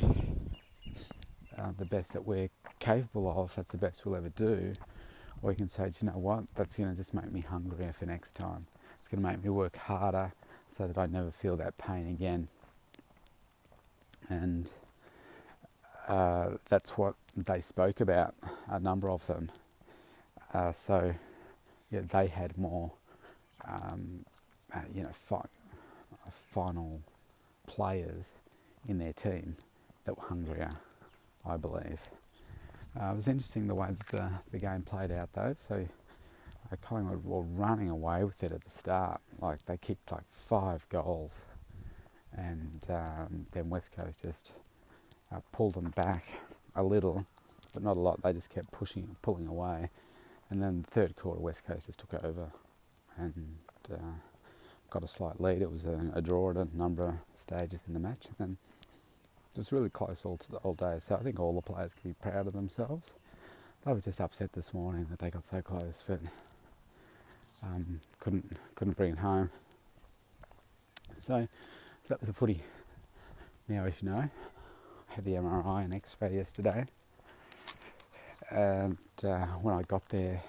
uh, 1.57 1.71
the 1.77 1.85
best 1.85 2.13
that 2.13 2.25
we're 2.25 2.49
capable 2.79 3.33
of. 3.41 3.55
That's 3.55 3.69
the 3.69 3.77
best 3.77 4.05
we'll 4.05 4.15
ever 4.15 4.29
do. 4.29 4.73
Or 5.41 5.51
you 5.51 5.57
can 5.57 5.69
say, 5.69 5.89
do 5.89 5.95
you 6.01 6.11
know 6.11 6.17
what? 6.17 6.43
That's 6.55 6.77
going 6.77 6.89
to 6.89 6.95
just 6.95 7.13
make 7.13 7.31
me 7.31 7.41
hungrier 7.41 7.93
for 7.93 8.05
next 8.05 8.35
time. 8.35 8.67
It's 8.99 9.07
going 9.07 9.23
to 9.23 9.29
make 9.29 9.43
me 9.43 9.49
work 9.49 9.77
harder 9.77 10.33
so 10.77 10.87
that 10.87 10.97
I 10.97 11.05
never 11.05 11.31
feel 11.31 11.55
that 11.57 11.77
pain 11.77 12.07
again. 12.07 12.49
And 14.27 14.69
uh, 16.07 16.51
that's 16.67 16.97
what 16.97 17.15
they 17.37 17.61
spoke 17.61 18.01
about, 18.01 18.35
a 18.67 18.79
number 18.79 19.09
of 19.09 19.25
them. 19.27 19.49
Uh, 20.53 20.71
so 20.71 21.13
yeah, 21.91 22.01
they 22.07 22.27
had 22.27 22.57
more, 22.57 22.91
um, 23.67 24.25
uh, 24.73 24.81
you 24.93 25.03
know, 25.03 25.09
fi- 25.11 25.45
final 26.29 27.01
players 27.67 28.31
in 28.87 28.99
their 28.99 29.13
team 29.13 29.55
that 30.05 30.17
were 30.17 30.25
hungrier, 30.27 30.69
I 31.45 31.57
believe. 31.57 32.01
Uh, 32.99 33.11
it 33.11 33.15
was 33.15 33.27
interesting 33.27 33.67
the 33.67 33.75
way 33.75 33.89
the, 34.11 34.29
the 34.51 34.57
game 34.59 34.81
played 34.81 35.11
out 35.11 35.29
though. 35.33 35.53
So 35.55 35.87
uh, 36.71 36.75
Collingwood 36.81 37.23
were 37.23 37.41
running 37.41 37.89
away 37.89 38.23
with 38.23 38.43
it 38.43 38.51
at 38.51 38.63
the 38.63 38.69
start. 38.69 39.21
Like 39.41 39.65
they 39.65 39.77
kicked 39.77 40.11
like 40.11 40.27
five 40.27 40.87
goals, 40.89 41.41
and 42.35 42.81
um, 42.89 43.45
then 43.51 43.69
West 43.69 43.91
Coast 43.95 44.21
just 44.21 44.53
uh, 45.31 45.39
pulled 45.51 45.75
them 45.75 45.93
back 45.95 46.39
a 46.75 46.83
little, 46.83 47.25
but 47.73 47.83
not 47.83 47.97
a 47.97 47.99
lot. 47.99 48.21
They 48.23 48.33
just 48.33 48.49
kept 48.49 48.71
pushing, 48.71 49.15
pulling 49.21 49.47
away, 49.47 49.89
and 50.49 50.61
then 50.61 50.81
the 50.81 50.91
third 50.91 51.15
quarter, 51.15 51.39
West 51.39 51.65
Coast 51.65 51.85
just 51.87 51.99
took 51.99 52.13
over 52.23 52.51
and 53.17 53.57
uh, 53.91 53.97
got 54.89 55.03
a 55.03 55.07
slight 55.07 55.39
lead. 55.39 55.61
It 55.61 55.71
was 55.71 55.85
a, 55.85 56.11
a, 56.13 56.21
draw 56.21 56.51
at 56.51 56.57
a 56.57 56.67
number 56.73 57.03
of 57.03 57.15
stages 57.35 57.81
in 57.87 57.93
the 57.93 57.99
match, 57.99 58.25
and 58.25 58.35
then 58.37 58.57
it 59.51 59.57
was 59.57 59.71
really 59.71 59.89
close 59.89 60.21
all 60.23 60.37
to 60.37 60.51
the 60.51 60.59
whole 60.59 60.73
day. 60.73 60.97
So 60.99 61.15
I 61.15 61.19
think 61.19 61.39
all 61.39 61.53
the 61.53 61.61
players 61.61 61.91
can 61.93 62.11
be 62.11 62.15
proud 62.15 62.47
of 62.47 62.53
themselves. 62.53 63.11
They 63.85 63.93
were 63.93 64.01
just 64.01 64.19
upset 64.19 64.53
this 64.53 64.73
morning 64.73 65.07
that 65.09 65.19
they 65.19 65.29
got 65.29 65.45
so 65.45 65.61
close, 65.61 66.03
but 66.07 66.19
um, 67.63 68.01
couldn't 68.19 68.57
couldn't 68.75 68.97
bring 68.97 69.13
it 69.13 69.19
home. 69.19 69.49
So, 71.19 71.47
so 72.03 72.07
that 72.07 72.19
was 72.19 72.29
a 72.29 72.33
footy. 72.33 72.61
Now, 73.67 73.85
as 73.85 74.01
you 74.01 74.09
know, 74.09 74.17
I 74.17 74.29
had 75.09 75.25
the 75.25 75.33
MRI 75.33 75.83
and 75.85 75.93
X-ray 75.93 76.35
yesterday 76.35 76.85
and 78.49 78.97
uh, 79.23 79.45
when 79.61 79.75
I 79.75 79.83
got 79.83 80.07
there, 80.09 80.41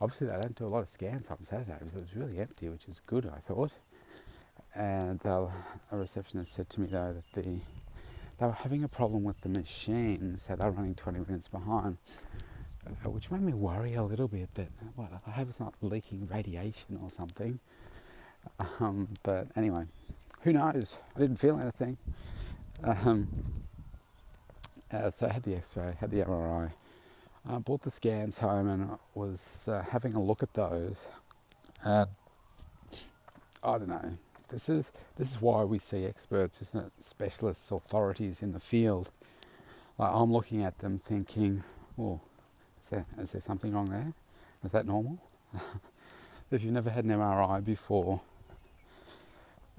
obviously 0.00 0.26
they 0.28 0.34
don't 0.34 0.54
do 0.54 0.66
a 0.66 0.68
lot 0.68 0.82
of 0.82 0.88
scans 0.88 1.28
on 1.28 1.42
Saturdays. 1.42 1.92
It 1.94 2.00
was 2.00 2.14
really 2.14 2.38
empty, 2.38 2.68
which 2.68 2.86
is 2.88 3.00
good, 3.06 3.26
I 3.26 3.40
thought. 3.40 3.72
And 4.74 5.24
uh, 5.26 5.46
a 5.90 5.96
receptionist 5.96 6.52
said 6.52 6.68
to 6.70 6.80
me 6.80 6.88
though 6.88 7.14
that 7.14 7.42
the 7.42 7.60
they 8.38 8.46
were 8.46 8.52
having 8.52 8.84
a 8.84 8.88
problem 8.88 9.24
with 9.24 9.40
the 9.40 9.48
machine, 9.48 10.36
so 10.38 10.54
they're 10.54 10.70
running 10.70 10.94
20 10.94 11.18
minutes 11.26 11.48
behind, 11.48 11.96
uh, 12.86 13.10
which 13.10 13.32
made 13.32 13.42
me 13.42 13.52
worry 13.52 13.94
a 13.94 14.02
little 14.04 14.28
bit 14.28 14.54
that 14.54 14.68
well, 14.96 15.08
I 15.26 15.30
hope 15.30 15.48
it's 15.48 15.58
not 15.58 15.74
leaking 15.80 16.28
radiation 16.32 17.00
or 17.02 17.10
something. 17.10 17.58
Um, 18.78 19.08
but 19.24 19.48
anyway, 19.56 19.86
who 20.42 20.52
knows? 20.52 20.98
I 21.16 21.20
didn't 21.20 21.38
feel 21.38 21.58
anything. 21.58 21.98
Um, 22.84 23.28
uh, 24.92 25.10
so 25.10 25.26
I 25.26 25.32
had 25.32 25.42
the 25.42 25.56
X-ray, 25.56 25.96
had 25.98 26.10
the 26.12 26.18
MRI, 26.18 26.70
I 27.50 27.58
brought 27.58 27.80
the 27.80 27.90
scans 27.90 28.40
home 28.40 28.68
and 28.68 28.90
was 29.14 29.68
uh, 29.68 29.82
having 29.90 30.14
a 30.14 30.22
look 30.22 30.42
at 30.42 30.52
those. 30.52 31.06
And 31.82 32.10
I 33.62 33.78
don't 33.78 33.88
know. 33.88 34.18
This 34.48 34.68
is 34.68 34.92
this 35.16 35.30
is 35.30 35.40
why 35.40 35.64
we 35.64 35.78
see 35.78 36.04
experts, 36.04 36.60
isn't 36.60 36.86
it? 36.86 36.92
Specialists, 37.00 37.70
authorities 37.70 38.42
in 38.42 38.52
the 38.52 38.60
field. 38.60 39.10
Like 39.98 40.12
I'm 40.12 40.32
looking 40.32 40.62
at 40.62 40.78
them 40.78 40.98
thinking, 40.98 41.64
"Oh, 41.98 42.20
is 42.82 42.88
there 42.90 43.06
is 43.18 43.32
there 43.32 43.40
something 43.40 43.72
wrong 43.72 43.86
there? 43.86 44.12
Is 44.64 44.72
that 44.72 44.86
normal?" 44.86 45.18
if 46.50 46.62
you've 46.62 46.72
never 46.72 46.90
had 46.90 47.04
an 47.04 47.10
MRI 47.10 47.64
before, 47.64 48.20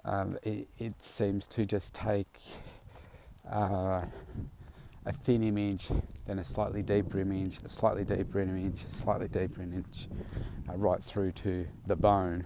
um, 0.06 0.38
it, 0.44 0.68
it, 0.78 1.04
seems 1.04 1.48
to 1.48 1.66
just 1.66 1.94
take 1.94 2.40
uh, 3.50 4.06
a 5.06 5.14
thin 5.14 5.44
image, 5.44 5.88
then 6.26 6.40
a 6.40 6.44
slightly 6.44 6.82
deeper 6.82 7.20
image, 7.20 7.60
a 7.66 7.70
slightly 7.70 8.04
deeper 8.04 8.40
image, 8.40 8.86
a 8.92 8.94
slightly 8.94 9.28
deeper 9.28 9.62
image, 9.62 10.10
uh, 10.70 10.76
right 10.76 11.04
through 11.04 11.32
to 11.32 11.68
the 11.88 11.96
bone. 11.96 12.46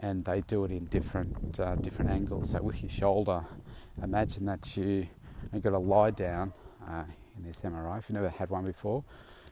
And 0.00 0.24
they 0.24 0.42
do 0.42 0.64
it 0.64 0.70
in 0.70 0.84
different 0.86 1.58
uh, 1.58 1.74
different 1.74 2.10
angles. 2.10 2.50
So 2.50 2.62
with 2.62 2.82
your 2.82 2.90
shoulder, 2.90 3.44
imagine 4.00 4.44
that 4.46 4.76
you 4.76 5.08
you've 5.52 5.62
got 5.62 5.70
to 5.70 5.78
lie 5.78 6.10
down 6.10 6.52
uh, 6.86 7.04
in 7.36 7.44
this 7.44 7.60
MRI. 7.62 7.98
If 7.98 8.08
you've 8.08 8.14
never 8.14 8.28
had 8.28 8.50
one 8.50 8.64
before, 8.64 9.02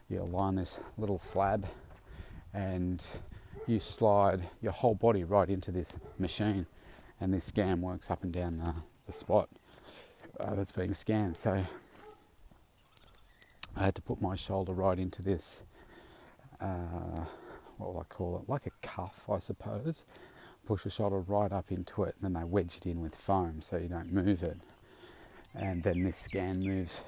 you 0.08 0.22
lie 0.22 0.44
on 0.44 0.54
this 0.54 0.78
little 0.98 1.18
slab, 1.18 1.66
and 2.54 3.04
you 3.66 3.80
slide 3.80 4.48
your 4.62 4.72
whole 4.72 4.94
body 4.94 5.24
right 5.24 5.48
into 5.48 5.72
this 5.72 5.96
machine, 6.18 6.66
and 7.20 7.34
this 7.34 7.44
scan 7.44 7.80
works 7.80 8.08
up 8.08 8.22
and 8.22 8.32
down 8.32 8.58
the, 8.58 8.74
the 9.06 9.12
spot 9.12 9.48
uh, 10.38 10.54
that's 10.54 10.70
being 10.70 10.94
scanned. 10.94 11.36
So 11.36 11.64
I 13.76 13.84
had 13.84 13.94
to 13.96 14.02
put 14.02 14.22
my 14.22 14.34
shoulder 14.34 14.72
right 14.72 14.98
into 14.98 15.20
this, 15.20 15.62
uh, 16.60 17.24
what 17.76 17.92
will 17.92 18.00
I 18.00 18.04
call 18.04 18.38
it, 18.38 18.48
like 18.48 18.66
a 18.66 18.70
cuff, 18.80 19.28
I 19.30 19.38
suppose. 19.38 20.04
Push 20.64 20.84
the 20.84 20.90
shoulder 20.90 21.20
right 21.20 21.52
up 21.52 21.70
into 21.70 22.04
it, 22.04 22.14
and 22.20 22.34
then 22.34 22.40
they 22.40 22.44
wedge 22.44 22.78
it 22.78 22.86
in 22.86 23.02
with 23.02 23.14
foam 23.14 23.60
so 23.60 23.76
you 23.76 23.88
don't 23.88 24.12
move 24.12 24.42
it. 24.42 24.56
And 25.54 25.82
then 25.82 26.02
this 26.02 26.16
scan 26.16 26.60
moves 26.60 27.02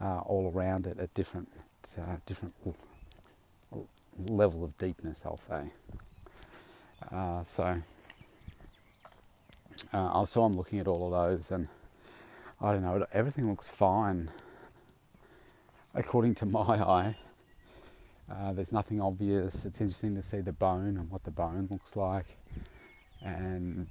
uh, 0.00 0.20
all 0.20 0.50
around 0.54 0.86
it 0.86 0.98
at 0.98 1.12
different, 1.12 1.48
uh, 1.98 2.16
different 2.24 2.54
level 4.28 4.64
of 4.64 4.78
deepness, 4.78 5.22
I'll 5.26 5.36
say. 5.36 5.72
Uh, 7.10 7.42
so, 7.42 7.82
uh, 9.92 10.24
so 10.24 10.44
I'm 10.44 10.56
looking 10.56 10.78
at 10.78 10.86
all 10.86 11.12
of 11.12 11.30
those, 11.30 11.50
and 11.50 11.66
I 12.60 12.72
don't 12.72 12.82
know, 12.82 13.04
everything 13.12 13.50
looks 13.50 13.68
fine 13.68 14.30
according 15.94 16.34
to 16.36 16.46
my 16.58 16.82
eye, 16.82 17.16
uh, 18.30 18.52
there's 18.52 18.72
nothing 18.72 19.00
obvious. 19.00 19.64
It's 19.64 19.80
interesting 19.80 20.14
to 20.16 20.22
see 20.22 20.40
the 20.40 20.52
bone 20.52 20.96
and 20.98 21.10
what 21.10 21.24
the 21.24 21.30
bone 21.30 21.68
looks 21.70 21.96
like. 21.96 22.26
And 23.22 23.88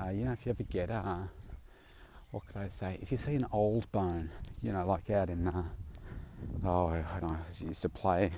uh, 0.00 0.10
you 0.10 0.24
know, 0.24 0.32
if 0.32 0.46
you 0.46 0.50
ever 0.50 0.62
get 0.62 0.90
a, 0.90 1.28
what 2.30 2.46
could 2.46 2.56
I 2.56 2.68
say? 2.68 2.98
If 3.02 3.12
you 3.12 3.18
see 3.18 3.34
an 3.34 3.46
old 3.52 3.90
bone, 3.92 4.30
you 4.62 4.72
know, 4.72 4.86
like 4.86 5.10
out 5.10 5.28
in, 5.28 5.46
uh, 5.48 5.64
oh, 6.64 6.86
when 6.88 7.30
I 7.30 7.36
used 7.60 7.82
to 7.82 7.88
play, 7.88 8.30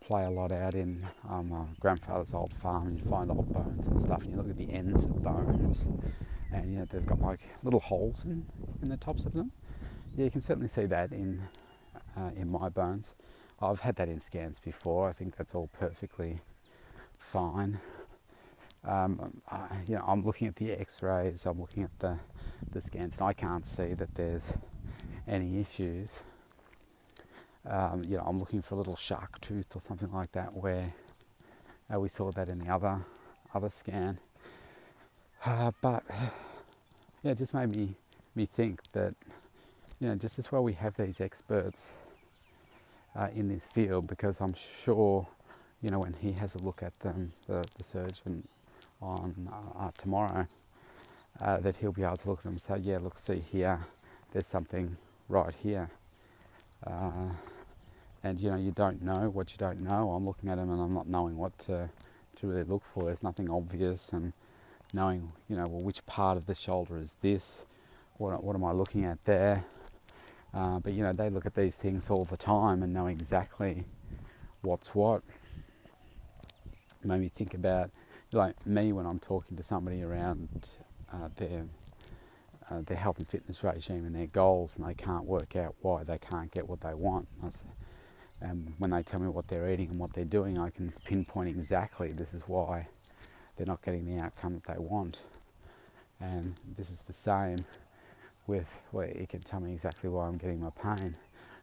play 0.00 0.24
a 0.24 0.30
lot 0.30 0.52
out 0.52 0.74
in 0.74 1.06
um, 1.28 1.48
my 1.48 1.64
grandfather's 1.80 2.34
old 2.34 2.52
farm, 2.52 2.88
and 2.88 2.98
you 2.98 3.04
find 3.04 3.30
old 3.30 3.52
bones 3.52 3.86
and 3.86 3.98
stuff, 3.98 4.22
and 4.22 4.32
you 4.32 4.36
look 4.36 4.50
at 4.50 4.58
the 4.58 4.70
ends 4.70 5.04
of 5.04 5.22
bones, 5.22 5.84
and 6.52 6.72
you 6.72 6.78
know 6.80 6.84
they've 6.84 7.06
got 7.06 7.20
like 7.20 7.40
little 7.62 7.80
holes 7.80 8.24
in 8.24 8.44
in 8.82 8.88
the 8.88 8.96
tops 8.96 9.24
of 9.24 9.32
them. 9.32 9.52
Yeah, 10.16 10.24
you 10.24 10.30
can 10.30 10.42
certainly 10.42 10.68
see 10.68 10.84
that 10.86 11.12
in 11.12 11.48
uh, 12.16 12.30
in 12.36 12.50
my 12.50 12.68
bones. 12.68 13.14
I've 13.60 13.80
had 13.80 13.96
that 13.96 14.08
in 14.08 14.20
scans 14.20 14.58
before. 14.58 15.08
I 15.08 15.12
think 15.12 15.36
that's 15.36 15.54
all 15.54 15.68
perfectly 15.68 16.40
fine. 17.18 17.80
Um, 18.84 19.40
I, 19.48 19.68
you 19.86 19.94
know, 19.94 20.04
I'm 20.06 20.22
looking 20.22 20.48
at 20.48 20.56
the 20.56 20.72
X-rays. 20.72 21.46
I'm 21.46 21.60
looking 21.60 21.84
at 21.84 21.96
the 22.00 22.18
the 22.70 22.80
scans, 22.80 23.18
and 23.18 23.28
I 23.28 23.32
can't 23.32 23.66
see 23.66 23.94
that 23.94 24.14
there's 24.14 24.54
any 25.28 25.60
issues. 25.60 26.20
Um, 27.64 28.02
you 28.08 28.16
know, 28.16 28.24
I'm 28.26 28.40
looking 28.40 28.62
for 28.62 28.74
a 28.74 28.78
little 28.78 28.96
shark 28.96 29.40
tooth 29.40 29.76
or 29.76 29.80
something 29.80 30.10
like 30.12 30.32
that, 30.32 30.54
where 30.54 30.94
uh, 31.92 32.00
we 32.00 32.08
saw 32.08 32.32
that 32.32 32.48
in 32.48 32.58
the 32.58 32.72
other 32.72 33.04
other 33.54 33.68
scan. 33.68 34.18
Uh, 35.44 35.70
but 35.80 36.02
yeah, 37.22 37.32
it 37.32 37.38
just 37.38 37.54
made 37.54 37.76
me 37.76 37.94
me 38.34 38.46
think 38.46 38.80
that 38.92 39.14
you 40.00 40.08
know, 40.08 40.16
just 40.16 40.38
as 40.40 40.50
well 40.50 40.64
we 40.64 40.72
have 40.72 40.96
these 40.96 41.20
experts 41.20 41.90
uh, 43.16 43.28
in 43.34 43.48
this 43.48 43.66
field 43.66 44.06
because 44.06 44.40
I'm 44.40 44.54
sure, 44.54 45.26
you 45.80 45.90
know, 45.90 46.00
when 46.00 46.14
he 46.14 46.32
has 46.32 46.54
a 46.54 46.58
look 46.58 46.82
at 46.82 46.98
them, 47.00 47.32
the, 47.46 47.64
the 47.76 47.84
surgeon 47.84 48.46
on 49.00 49.50
uh, 49.78 49.90
tomorrow, 49.98 50.46
uh, 51.40 51.58
that 51.58 51.76
he'll 51.76 51.92
be 51.92 52.02
able 52.02 52.16
to 52.16 52.28
look 52.28 52.38
at 52.40 52.44
them 52.44 52.52
and 52.52 52.62
say, 52.62 52.78
yeah, 52.78 52.98
look, 52.98 53.18
see 53.18 53.38
here, 53.38 53.80
there's 54.32 54.46
something 54.46 54.96
right 55.28 55.54
here. 55.62 55.90
Uh, 56.86 57.30
and 58.24 58.40
you 58.40 58.50
know, 58.50 58.56
you 58.56 58.70
don't 58.70 59.02
know 59.02 59.30
what 59.30 59.50
you 59.52 59.58
don't 59.58 59.80
know. 59.80 60.10
I'm 60.10 60.26
looking 60.26 60.48
at 60.48 60.56
them 60.56 60.70
and 60.70 60.80
I'm 60.80 60.94
not 60.94 61.08
knowing 61.08 61.36
what 61.36 61.58
to, 61.60 61.90
to 62.36 62.46
really 62.46 62.62
look 62.64 62.82
for. 62.84 63.04
There's 63.04 63.22
nothing 63.22 63.50
obvious, 63.50 64.10
and 64.12 64.32
knowing, 64.92 65.32
you 65.48 65.56
know, 65.56 65.64
well, 65.68 65.82
which 65.82 66.04
part 66.06 66.36
of 66.36 66.46
the 66.46 66.54
shoulder 66.54 66.98
is 66.98 67.14
this? 67.20 67.58
What, 68.18 68.42
what 68.44 68.54
am 68.54 68.64
I 68.64 68.72
looking 68.72 69.04
at 69.04 69.24
there? 69.24 69.64
Uh, 70.54 70.78
but 70.78 70.92
you 70.92 71.02
know, 71.02 71.12
they 71.12 71.30
look 71.30 71.46
at 71.46 71.54
these 71.54 71.76
things 71.76 72.10
all 72.10 72.24
the 72.24 72.36
time 72.36 72.82
and 72.82 72.92
know 72.92 73.06
exactly 73.06 73.84
what's 74.60 74.94
what. 74.94 75.22
It 77.02 77.06
made 77.06 77.20
me 77.20 77.28
think 77.28 77.54
about 77.54 77.90
like 78.32 78.66
me 78.66 78.92
when 78.92 79.06
I'm 79.06 79.18
talking 79.18 79.56
to 79.56 79.62
somebody 79.62 80.02
around 80.02 80.70
uh, 81.12 81.28
their 81.36 81.64
uh, 82.70 82.82
their 82.82 82.96
health 82.96 83.18
and 83.18 83.28
fitness 83.28 83.62
regime 83.62 84.04
and 84.06 84.14
their 84.14 84.26
goals, 84.28 84.76
and 84.76 84.86
they 84.86 84.94
can't 84.94 85.24
work 85.24 85.56
out 85.56 85.74
why 85.80 86.04
they 86.04 86.18
can't 86.18 86.50
get 86.50 86.68
what 86.68 86.80
they 86.80 86.94
want. 86.94 87.28
And 88.40 88.74
when 88.78 88.90
they 88.90 89.02
tell 89.02 89.20
me 89.20 89.28
what 89.28 89.48
they're 89.48 89.70
eating 89.70 89.90
and 89.90 89.98
what 89.98 90.12
they're 90.14 90.24
doing, 90.24 90.58
I 90.58 90.70
can 90.70 90.90
pinpoint 91.04 91.48
exactly 91.48 92.08
this 92.08 92.34
is 92.34 92.42
why 92.46 92.88
they're 93.56 93.66
not 93.66 93.82
getting 93.82 94.04
the 94.04 94.22
outcome 94.22 94.54
that 94.54 94.64
they 94.64 94.78
want. 94.78 95.20
And 96.20 96.54
this 96.76 96.90
is 96.90 97.00
the 97.00 97.12
same 97.12 97.58
with 98.46 98.80
where 98.90 99.06
well, 99.06 99.16
it 99.16 99.28
can 99.28 99.40
tell 99.40 99.60
me 99.60 99.72
exactly 99.72 100.10
why 100.10 100.26
I'm 100.26 100.36
getting 100.36 100.60
my 100.60 100.70
pain. 100.70 101.16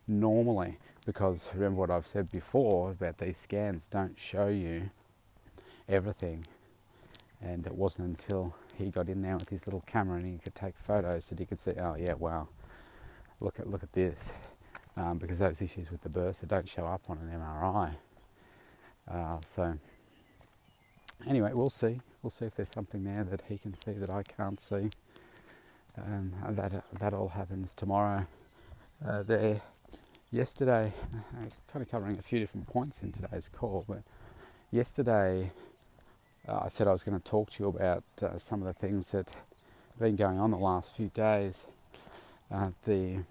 Normally, 0.07 0.77
because 1.05 1.49
remember 1.53 1.79
what 1.79 1.91
I've 1.91 2.07
said 2.07 2.31
before 2.31 2.91
about 2.91 3.17
these 3.17 3.37
scans 3.37 3.87
don't 3.87 4.19
show 4.19 4.47
you 4.47 4.89
everything. 5.87 6.45
And 7.41 7.65
it 7.65 7.73
wasn't 7.73 8.07
until 8.07 8.55
he 8.75 8.89
got 8.89 9.07
in 9.07 9.21
there 9.21 9.37
with 9.37 9.49
his 9.49 9.65
little 9.65 9.83
camera 9.87 10.17
and 10.17 10.25
he 10.25 10.37
could 10.37 10.55
take 10.55 10.77
photos 10.77 11.29
that 11.29 11.39
he 11.39 11.45
could 11.45 11.59
see, 11.59 11.71
oh 11.79 11.95
yeah, 11.95 12.13
wow, 12.13 12.47
look 13.39 13.59
at 13.59 13.69
look 13.69 13.83
at 13.83 13.93
this. 13.93 14.31
Um, 14.97 15.17
because 15.17 15.39
those 15.39 15.61
issues 15.61 15.91
with 15.91 16.01
the 16.01 16.09
burst 16.09 16.41
bursa 16.41 16.47
don't 16.47 16.67
show 16.67 16.85
up 16.85 17.09
on 17.09 17.17
an 17.19 17.39
MRI. 17.39 17.95
Uh, 19.09 19.37
so 19.45 19.77
anyway, 21.25 21.51
we'll 21.53 21.69
see. 21.69 22.01
We'll 22.21 22.31
see 22.31 22.45
if 22.45 22.55
there's 22.55 22.69
something 22.69 23.03
there 23.03 23.23
that 23.23 23.43
he 23.47 23.57
can 23.57 23.73
see 23.75 23.93
that 23.93 24.09
I 24.09 24.23
can't 24.23 24.59
see. 24.59 24.89
Um, 25.97 26.33
that 26.49 26.83
that 26.99 27.13
all 27.13 27.29
happens 27.29 27.73
tomorrow. 27.75 28.25
Uh, 29.05 29.23
there, 29.23 29.61
yesterday, 30.31 30.93
uh, 31.13 31.49
kind 31.71 31.81
of 31.81 31.89
covering 31.89 32.17
a 32.17 32.21
few 32.21 32.39
different 32.39 32.67
points 32.67 33.01
in 33.01 33.11
today's 33.11 33.49
call, 33.49 33.85
but 33.87 34.03
yesterday 34.71 35.51
uh, 36.47 36.59
I 36.63 36.69
said 36.69 36.87
I 36.87 36.91
was 36.91 37.03
going 37.03 37.19
to 37.19 37.23
talk 37.23 37.51
to 37.51 37.63
you 37.63 37.69
about 37.69 38.03
uh, 38.21 38.37
some 38.37 38.61
of 38.61 38.67
the 38.67 38.73
things 38.73 39.11
that 39.11 39.29
have 39.29 39.99
been 39.99 40.15
going 40.15 40.39
on 40.39 40.51
the 40.51 40.57
last 40.57 40.95
few 40.95 41.09
days. 41.09 41.65
Uh, 42.51 42.69
the 42.85 43.23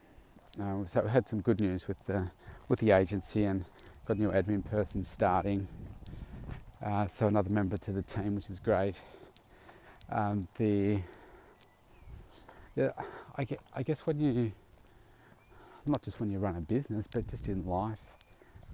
uh, 0.61 0.85
so 0.87 1.03
we 1.03 1.11
had 1.11 1.29
some 1.29 1.41
good 1.41 1.61
news 1.61 1.87
with 1.87 2.05
the 2.07 2.31
with 2.69 2.81
the 2.81 2.91
agency 2.91 3.45
and 3.45 3.65
got 4.07 4.17
a 4.17 4.21
new 4.21 4.31
admin 4.31 4.65
person 4.65 5.05
starting. 5.05 5.69
so 7.09 7.29
another 7.29 7.51
member 7.51 7.77
to 7.77 7.93
the 7.93 8.03
team, 8.03 8.35
which 8.35 8.51
is 8.51 8.59
great. 8.59 8.97
Um, 10.11 10.49
the 10.57 11.01
yeah, 12.79 12.93
I, 13.35 13.43
get, 13.43 13.61
I 13.75 13.83
guess 13.83 14.07
when 14.07 14.21
you, 14.21 14.53
not 15.85 16.01
just 16.01 16.21
when 16.21 16.31
you 16.31 16.39
run 16.39 16.55
a 16.55 16.61
business, 16.61 17.09
but 17.13 17.27
just 17.27 17.49
in 17.49 17.67
life, 17.67 17.99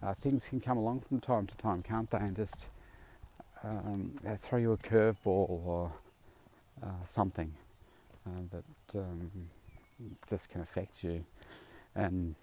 uh, 0.02 0.12
things 0.12 0.46
can 0.46 0.60
come 0.60 0.76
along 0.76 1.00
from 1.08 1.20
time 1.20 1.46
to 1.46 1.56
time, 1.56 1.80
can't 1.80 2.10
they? 2.10 2.18
And 2.18 2.36
just 2.36 2.66
um, 3.62 4.12
throw 4.42 4.58
you 4.58 4.72
a 4.72 4.76
curveball 4.76 5.48
or 5.48 5.92
uh, 6.82 7.02
something 7.02 7.50
uh, 8.26 8.40
that 8.50 9.00
um, 9.00 9.30
just 10.28 10.50
can 10.50 10.60
affect 10.60 11.02
you. 11.02 11.24
And 11.94 12.34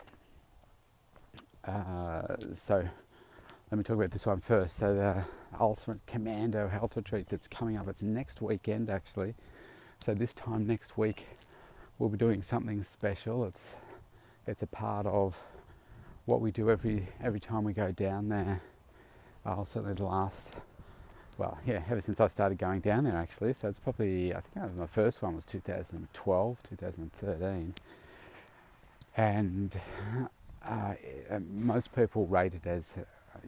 uh, 1.65 2.37
so, 2.55 2.87
let 3.69 3.77
me 3.77 3.83
talk 3.83 3.97
about 3.97 4.09
this 4.09 4.25
one 4.25 4.39
first. 4.39 4.77
So, 4.77 4.95
the 4.95 5.23
Ultimate 5.59 6.03
Commando 6.07 6.67
Health 6.69 6.95
Retreat 6.95 7.27
that's 7.29 7.47
coming 7.47 7.77
up, 7.77 7.87
it's 7.87 8.01
next 8.01 8.41
weekend 8.41 8.89
actually. 8.89 9.35
So, 9.99 10.15
this 10.15 10.33
time 10.33 10.65
next 10.65 10.97
week, 10.97 11.27
we'll 12.01 12.09
be 12.09 12.17
doing 12.17 12.41
something 12.41 12.81
special. 12.81 13.45
It's 13.45 13.69
it's 14.47 14.63
a 14.63 14.67
part 14.67 15.05
of 15.05 15.37
what 16.25 16.41
we 16.41 16.51
do 16.51 16.71
every 16.71 17.07
every 17.23 17.39
time 17.39 17.63
we 17.63 17.73
go 17.73 17.91
down 17.91 18.27
there. 18.27 18.59
Uh, 19.45 19.63
certainly 19.63 19.93
the 19.93 20.03
last, 20.03 20.55
well, 21.37 21.59
yeah, 21.65 21.83
ever 21.89 22.01
since 22.01 22.19
I 22.19 22.27
started 22.27 22.57
going 22.57 22.79
down 22.79 23.03
there 23.03 23.15
actually. 23.15 23.53
So 23.53 23.69
it's 23.69 23.77
probably 23.77 24.33
I 24.33 24.41
think 24.41 24.75
my 24.75 24.87
first 24.87 25.21
one 25.21 25.35
was 25.35 25.45
2012, 25.45 26.63
2013, 26.69 27.73
and 29.15 29.79
uh, 30.67 30.93
most 31.51 31.93
people 31.93 32.25
rate 32.25 32.55
it 32.55 32.65
as 32.65 32.95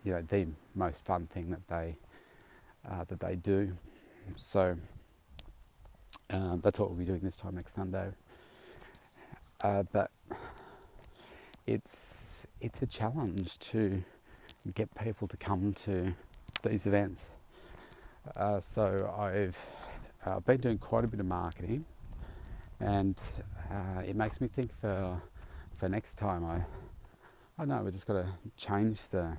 you 0.04 0.12
know 0.12 0.22
the 0.22 0.46
most 0.76 1.04
fun 1.04 1.26
thing 1.26 1.50
that 1.50 1.68
they 1.68 1.96
uh, 2.88 3.04
that 3.06 3.20
they 3.20 3.36
do. 3.36 3.76
So. 4.36 4.78
Uh, 6.30 6.56
that's 6.62 6.80
what 6.80 6.90
we'll 6.90 6.98
be 6.98 7.06
doing 7.06 7.20
this 7.20 7.36
time 7.36 7.54
next 7.54 7.76
Sunday. 7.76 8.10
Uh, 9.64 9.84
but 9.94 10.12
it's 11.66 12.46
it's 12.60 12.82
a 12.82 12.86
challenge 12.86 13.58
to 13.60 14.04
get 14.74 14.94
people 14.96 15.28
to 15.28 15.38
come 15.38 15.74
to 15.74 16.14
these 16.64 16.86
events. 16.86 17.30
Uh, 18.36 18.60
so 18.60 19.14
I've 19.18 19.58
uh, 20.26 20.42
been 20.42 20.60
doing 20.60 20.78
quite 20.78 21.06
a 21.06 21.08
bit 21.08 21.22
of 21.22 21.26
marketing, 21.26 21.86
and 22.82 23.18
uh, 23.72 24.02
it 24.06 24.18
makes 24.18 24.42
me 24.42 24.50
think 24.50 24.72
for 24.82 25.22
for 25.78 25.88
next 25.88 26.16
time. 26.16 26.44
I 26.44 26.56
I 27.58 27.66
don't 27.66 27.70
know 27.70 27.84
we 27.84 27.92
just 27.92 28.06
got 28.06 28.14
to 28.14 28.28
change 28.58 29.08
the 29.10 29.38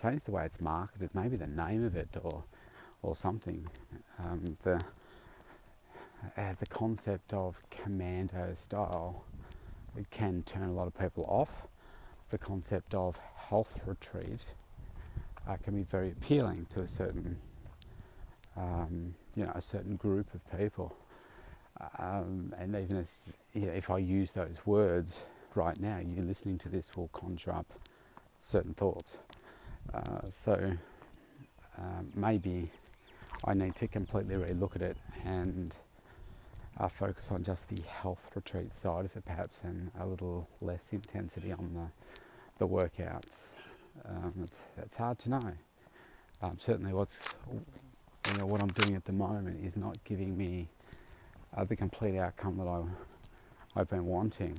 change 0.00 0.24
the 0.24 0.30
way 0.30 0.46
it's 0.46 0.60
marketed, 0.60 1.10
maybe 1.14 1.36
the 1.36 1.46
name 1.46 1.84
of 1.84 1.96
it 1.96 2.16
or 2.22 2.44
or 3.02 3.14
something. 3.14 3.66
Um, 4.18 4.56
the 4.62 4.80
uh, 6.36 6.54
the 6.58 6.66
concept 6.66 7.32
of 7.34 7.62
commando 7.70 8.54
style 8.54 9.24
it 9.96 10.10
can 10.10 10.42
turn 10.44 10.68
a 10.68 10.72
lot 10.72 10.86
of 10.86 10.98
people 10.98 11.24
off. 11.28 11.66
The 12.30 12.38
concept 12.38 12.94
of 12.94 13.18
health 13.48 13.74
retreat 13.86 14.44
uh, 15.48 15.56
can 15.56 15.74
be 15.74 15.82
very 15.82 16.12
appealing 16.12 16.66
to 16.76 16.84
a 16.84 16.88
certain, 16.88 17.38
um, 18.56 19.14
you 19.34 19.44
know, 19.44 19.52
a 19.54 19.60
certain 19.60 19.96
group 19.96 20.32
of 20.34 20.58
people. 20.58 20.94
Um, 21.98 22.54
and 22.58 22.76
even 22.76 22.96
as, 22.96 23.38
you 23.54 23.62
know, 23.62 23.72
if 23.72 23.90
I 23.90 23.98
use 23.98 24.32
those 24.32 24.56
words 24.66 25.22
right 25.54 25.78
now, 25.80 25.98
you 25.98 26.22
listening 26.22 26.58
to 26.58 26.68
this 26.68 26.96
will 26.96 27.08
conjure 27.08 27.52
up 27.52 27.72
certain 28.38 28.74
thoughts. 28.74 29.16
Uh, 29.92 30.28
so 30.30 30.72
um, 31.78 32.12
maybe 32.14 32.70
I 33.44 33.54
need 33.54 33.74
to 33.76 33.88
completely 33.88 34.34
relook 34.36 34.76
at 34.76 34.82
it 34.82 34.96
and 35.24 35.74
uh, 36.80 36.88
focus 36.88 37.30
on 37.30 37.44
just 37.44 37.68
the 37.68 37.82
health 37.82 38.28
retreat 38.34 38.74
side 38.74 39.04
of 39.04 39.14
it 39.16 39.24
perhaps 39.24 39.60
and 39.62 39.90
a 40.00 40.06
little 40.06 40.48
less 40.60 40.88
intensity 40.92 41.52
on 41.52 41.70
the 41.74 41.86
the 42.58 42.66
workouts. 42.68 43.48
Um, 44.06 44.34
it's, 44.42 44.58
it's 44.76 44.96
hard 44.96 45.18
to 45.20 45.30
know. 45.30 45.52
Um, 46.42 46.56
certainly, 46.58 46.92
what's 46.92 47.34
you 47.52 48.38
know 48.38 48.46
what 48.46 48.62
I'm 48.62 48.68
doing 48.68 48.96
at 48.96 49.04
the 49.04 49.12
moment 49.12 49.64
is 49.64 49.76
not 49.76 50.02
giving 50.04 50.36
me 50.36 50.68
uh, 51.56 51.64
the 51.64 51.76
complete 51.76 52.18
outcome 52.18 52.58
that 52.58 52.66
I 52.68 52.82
I've 53.76 53.88
been 53.88 54.06
wanting. 54.06 54.58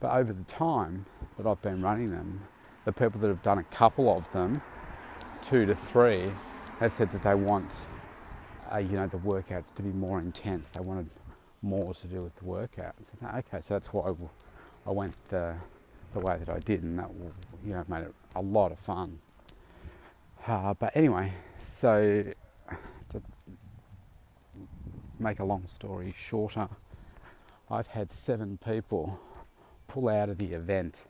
But 0.00 0.12
over 0.12 0.32
the 0.32 0.44
time 0.44 1.06
that 1.36 1.46
I've 1.46 1.62
been 1.62 1.82
running 1.82 2.10
them, 2.10 2.42
the 2.84 2.92
people 2.92 3.20
that 3.20 3.28
have 3.28 3.42
done 3.42 3.58
a 3.58 3.64
couple 3.64 4.14
of 4.14 4.30
them, 4.32 4.60
two 5.42 5.66
to 5.66 5.74
three, 5.74 6.30
have 6.80 6.92
said 6.92 7.10
that 7.12 7.22
they 7.22 7.34
want, 7.34 7.70
uh, 8.72 8.78
you 8.78 8.96
know, 8.96 9.06
the 9.06 9.18
workouts 9.18 9.74
to 9.74 9.82
be 9.82 9.90
more 9.90 10.18
intense. 10.18 10.68
They 10.68 10.80
wanted 10.80 11.10
more 11.62 11.94
to 11.94 12.06
do 12.06 12.22
with 12.22 12.34
the 12.36 12.44
workouts. 12.44 12.92
Okay, 13.22 13.60
so 13.60 13.74
that's 13.74 13.88
why 13.88 14.12
I 14.86 14.90
went 14.90 15.14
the, 15.26 15.54
the 16.12 16.20
way 16.20 16.38
that 16.38 16.48
I 16.48 16.58
did, 16.58 16.82
and 16.82 16.98
that 16.98 17.10
you 17.64 17.72
know 17.72 17.84
made 17.88 18.02
it 18.02 18.14
a 18.34 18.42
lot 18.42 18.72
of 18.72 18.78
fun. 18.78 19.18
Uh, 20.46 20.74
but 20.74 20.96
anyway, 20.96 21.32
so 21.58 22.24
to 23.10 23.22
make 25.18 25.38
a 25.38 25.44
long 25.44 25.66
story 25.66 26.14
shorter, 26.16 26.68
I've 27.70 27.86
had 27.86 28.12
seven 28.12 28.58
people 28.64 29.20
pull 29.86 30.08
out 30.08 30.28
of 30.28 30.38
the 30.38 30.52
event 30.52 31.04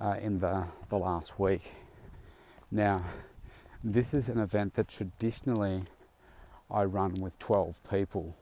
uh, 0.00 0.16
in 0.20 0.38
the, 0.38 0.66
the 0.90 0.96
last 0.96 1.38
week. 1.40 1.72
Now, 2.70 3.04
this 3.82 4.14
is 4.14 4.28
an 4.28 4.38
event 4.38 4.74
that 4.74 4.88
traditionally 4.88 5.84
I 6.70 6.84
run 6.84 7.14
with 7.20 7.38
12 7.38 7.80
people 7.90 8.34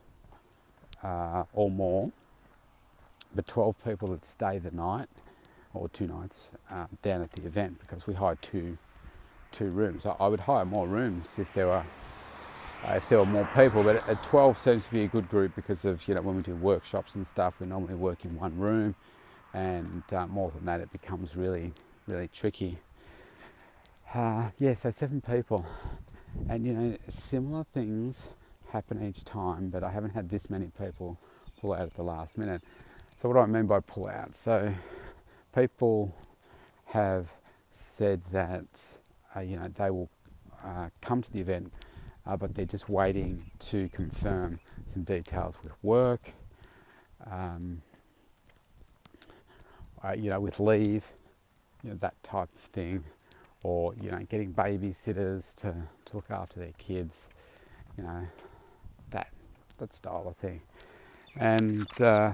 uh, 1.03 1.43
or 1.53 1.69
more, 1.69 2.11
but 3.35 3.45
12 3.47 3.83
people 3.83 4.09
that 4.09 4.25
stay 4.25 4.57
the 4.59 4.71
night 4.71 5.09
or 5.73 5.89
two 5.89 6.07
nights 6.07 6.49
uh, 6.71 6.85
down 7.01 7.21
at 7.21 7.31
the 7.33 7.45
event 7.45 7.79
because 7.79 8.07
we 8.07 8.13
hire 8.13 8.35
two 8.41 8.77
two 9.51 9.69
rooms. 9.69 10.03
I 10.05 10.27
would 10.27 10.41
hire 10.41 10.65
more 10.65 10.87
rooms 10.87 11.27
if 11.37 11.53
there 11.53 11.67
were 11.67 11.85
uh, 12.85 12.93
if 12.93 13.07
there 13.07 13.19
were 13.19 13.25
more 13.25 13.47
people. 13.55 13.83
But 13.83 14.07
at 14.09 14.21
12 14.23 14.57
seems 14.57 14.85
to 14.85 14.91
be 14.91 15.03
a 15.03 15.07
good 15.07 15.29
group 15.29 15.55
because 15.55 15.85
of 15.85 16.07
you 16.07 16.15
know 16.15 16.23
when 16.23 16.35
we 16.37 16.41
do 16.41 16.55
workshops 16.55 17.15
and 17.15 17.25
stuff, 17.25 17.55
we 17.59 17.67
normally 17.67 17.95
work 17.95 18.25
in 18.25 18.35
one 18.35 18.57
room, 18.57 18.95
and 19.53 20.03
uh, 20.11 20.27
more 20.27 20.51
than 20.51 20.65
that, 20.65 20.81
it 20.81 20.91
becomes 20.91 21.35
really 21.35 21.73
really 22.07 22.27
tricky. 22.27 22.79
Uh, 24.13 24.49
yeah, 24.59 24.73
so 24.75 24.91
seven 24.91 25.21
people, 25.21 25.65
and 26.49 26.65
you 26.65 26.73
know 26.73 26.97
similar 27.09 27.65
things 27.73 28.27
happen 28.71 29.05
each 29.07 29.23
time, 29.23 29.69
but 29.69 29.83
I 29.83 29.91
haven't 29.91 30.11
had 30.11 30.29
this 30.29 30.49
many 30.49 30.67
people 30.79 31.17
pull 31.61 31.73
out 31.73 31.81
at 31.81 31.93
the 31.93 32.03
last 32.03 32.37
minute. 32.37 32.61
So 33.21 33.29
what 33.29 33.35
do 33.35 33.39
I 33.41 33.45
mean 33.45 33.67
by 33.67 33.79
pull 33.79 34.07
out? 34.07 34.35
So 34.35 34.73
people 35.55 36.15
have 36.85 37.31
said 37.71 38.21
that 38.31 38.65
uh, 39.35 39.41
you 39.41 39.57
know 39.57 39.65
they 39.75 39.89
will 39.89 40.09
uh, 40.63 40.89
come 41.01 41.21
to 41.21 41.31
the 41.31 41.39
event 41.39 41.71
uh, 42.25 42.37
but 42.37 42.55
they're 42.55 42.65
just 42.65 42.89
waiting 42.89 43.51
to 43.59 43.89
confirm 43.89 44.59
some 44.91 45.03
details 45.03 45.55
with 45.63 45.73
work, 45.83 46.31
um, 47.29 47.81
uh, 50.03 50.13
you 50.13 50.29
know, 50.29 50.39
with 50.39 50.59
leave, 50.59 51.07
you 51.83 51.89
know, 51.89 51.97
that 51.97 52.21
type 52.23 52.49
of 52.55 52.61
thing, 52.61 53.03
or 53.63 53.93
you 54.01 54.11
know, 54.11 54.19
getting 54.29 54.53
babysitters 54.53 55.55
to, 55.55 55.73
to 56.05 56.15
look 56.15 56.29
after 56.29 56.59
their 56.59 56.73
kids, 56.77 57.15
you 57.97 58.03
know, 58.03 58.27
that 59.11 59.29
that 59.77 59.93
style 59.93 60.25
of 60.27 60.35
thing, 60.37 60.61
and. 61.39 62.01
Uh, 62.01 62.33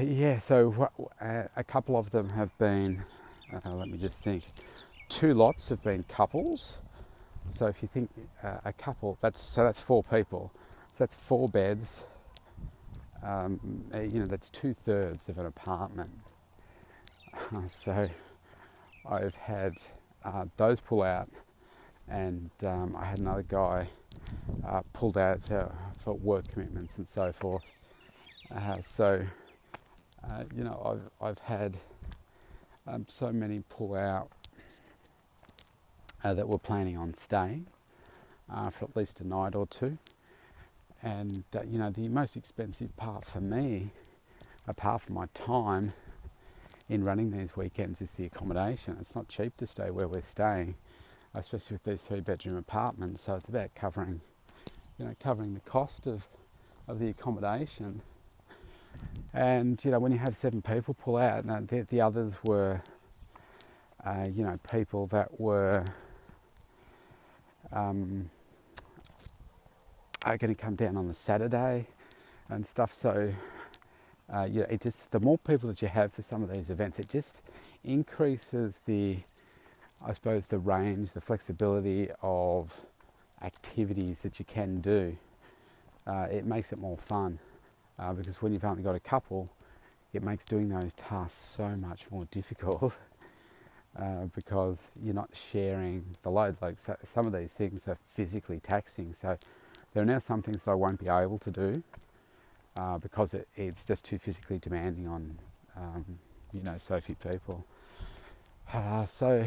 yeah, 0.00 0.38
so 0.38 0.90
uh, 1.20 1.42
a 1.54 1.64
couple 1.64 1.98
of 1.98 2.10
them 2.10 2.30
have 2.30 2.56
been, 2.58 3.04
uh, 3.52 3.70
let 3.74 3.88
me 3.88 3.98
just 3.98 4.22
think, 4.22 4.44
two 5.08 5.34
lots 5.34 5.68
have 5.68 5.82
been 5.82 6.02
couples. 6.04 6.78
So 7.50 7.66
if 7.66 7.82
you 7.82 7.88
think 7.92 8.10
uh, 8.42 8.58
a 8.64 8.72
couple, 8.72 9.18
that's 9.20 9.40
so 9.40 9.64
that's 9.64 9.80
four 9.80 10.02
people. 10.02 10.50
So 10.92 11.00
that's 11.00 11.14
four 11.14 11.48
beds. 11.48 12.02
Um, 13.22 13.84
you 13.94 14.20
know, 14.20 14.26
that's 14.26 14.48
two 14.50 14.74
thirds 14.74 15.28
of 15.28 15.38
an 15.38 15.46
apartment. 15.46 16.10
Uh, 17.34 17.66
so 17.68 18.08
I've 19.06 19.36
had 19.36 19.74
uh, 20.24 20.46
those 20.56 20.80
pull 20.80 21.02
out, 21.02 21.28
and 22.08 22.50
um, 22.64 22.96
I 22.96 23.06
had 23.06 23.18
another 23.18 23.44
guy 23.44 23.88
uh, 24.66 24.82
pulled 24.92 25.18
out 25.18 25.40
for 26.02 26.14
work 26.14 26.48
commitments 26.48 26.96
and 26.96 27.08
so 27.08 27.32
forth. 27.32 27.64
Uh, 28.54 28.76
so 28.82 29.24
you 30.56 30.64
know, 30.64 31.10
I've 31.20 31.28
I've 31.28 31.38
had 31.38 31.76
um, 32.86 33.06
so 33.08 33.32
many 33.32 33.62
pull 33.68 33.96
out 33.98 34.30
uh, 36.24 36.34
that 36.34 36.48
we're 36.48 36.58
planning 36.58 36.96
on 36.96 37.14
staying 37.14 37.66
uh, 38.52 38.70
for 38.70 38.86
at 38.86 38.96
least 38.96 39.20
a 39.20 39.26
night 39.26 39.54
or 39.54 39.66
two. 39.66 39.98
And 41.02 41.44
uh, 41.54 41.62
you 41.62 41.78
know, 41.78 41.90
the 41.90 42.08
most 42.08 42.36
expensive 42.36 42.96
part 42.96 43.24
for 43.24 43.40
me, 43.40 43.90
apart 44.66 45.02
from 45.02 45.14
my 45.14 45.26
time 45.34 45.92
in 46.92 47.04
running 47.04 47.30
these 47.30 47.56
weekends, 47.56 48.02
is 48.02 48.12
the 48.12 48.26
accommodation. 48.26 48.96
It's 49.00 49.16
not 49.16 49.28
cheap 49.28 49.56
to 49.56 49.66
stay 49.66 49.90
where 49.90 50.08
we're 50.08 50.22
staying, 50.22 50.74
especially 51.34 51.74
with 51.76 51.84
these 51.84 52.02
three-bedroom 52.02 52.56
apartments. 52.56 53.22
So 53.22 53.34
it's 53.34 53.48
about 53.48 53.74
covering, 53.74 54.20
you 54.98 55.06
know, 55.06 55.14
covering 55.20 55.54
the 55.54 55.60
cost 55.60 56.06
of 56.06 56.26
of 56.88 56.98
the 56.98 57.08
accommodation. 57.08 58.02
And 59.32 59.82
you 59.84 59.90
know, 59.90 59.98
when 59.98 60.12
you 60.12 60.18
have 60.18 60.36
seven 60.36 60.60
people 60.62 60.94
pull 60.94 61.16
out, 61.16 61.46
the, 61.68 61.86
the 61.88 62.00
others 62.00 62.34
were, 62.44 62.82
uh, 64.04 64.26
you 64.32 64.44
know, 64.44 64.58
people 64.70 65.06
that 65.08 65.40
were 65.40 65.84
um, 67.72 68.30
are 70.24 70.36
going 70.36 70.54
to 70.54 70.60
come 70.60 70.74
down 70.74 70.96
on 70.96 71.08
the 71.08 71.14
Saturday 71.14 71.86
and 72.48 72.66
stuff. 72.66 72.92
So, 72.92 73.32
uh, 74.32 74.48
yeah, 74.50 74.64
it 74.68 74.80
just 74.80 75.10
the 75.10 75.20
more 75.20 75.38
people 75.38 75.68
that 75.68 75.82
you 75.82 75.88
have 75.88 76.12
for 76.12 76.22
some 76.22 76.42
of 76.42 76.50
these 76.50 76.70
events, 76.70 76.98
it 76.98 77.08
just 77.08 77.42
increases 77.84 78.80
the, 78.86 79.18
I 80.04 80.12
suppose, 80.12 80.46
the 80.46 80.58
range, 80.58 81.12
the 81.12 81.20
flexibility 81.20 82.08
of 82.22 82.80
activities 83.42 84.18
that 84.22 84.38
you 84.38 84.44
can 84.44 84.80
do. 84.80 85.16
Uh, 86.06 86.26
it 86.30 86.44
makes 86.44 86.72
it 86.72 86.78
more 86.78 86.96
fun 86.96 87.38
uh, 87.98 88.12
because 88.12 88.40
when 88.42 88.52
you've 88.52 88.64
only 88.64 88.82
got 88.82 88.94
a 88.94 89.00
couple, 89.00 89.48
it 90.12 90.22
makes 90.22 90.44
doing 90.44 90.68
those 90.68 90.94
tasks 90.94 91.54
so 91.56 91.68
much 91.76 92.02
more 92.10 92.24
difficult. 92.30 92.96
Uh, 93.94 94.24
because 94.34 94.90
you're 95.02 95.12
not 95.14 95.28
sharing 95.34 96.02
the 96.22 96.30
load. 96.30 96.56
Like 96.62 96.78
so, 96.78 96.96
some 97.02 97.26
of 97.26 97.34
these 97.34 97.52
things 97.52 97.86
are 97.86 97.98
physically 98.14 98.58
taxing. 98.58 99.12
So 99.12 99.36
there 99.92 100.02
are 100.02 100.06
now 100.06 100.18
some 100.18 100.40
things 100.40 100.64
that 100.64 100.70
I 100.70 100.74
won't 100.74 100.98
be 100.98 101.10
able 101.10 101.38
to 101.40 101.50
do 101.50 101.82
uh, 102.76 102.98
because 102.98 103.34
it, 103.34 103.48
it's 103.56 103.84
just 103.84 104.04
too 104.04 104.18
physically 104.18 104.58
demanding 104.58 105.06
on 105.06 105.38
um, 105.76 106.04
you 106.52 106.62
know 106.62 106.76
so 106.78 107.00
few 107.00 107.14
people. 107.14 107.64
Uh, 108.72 109.04
so 109.04 109.44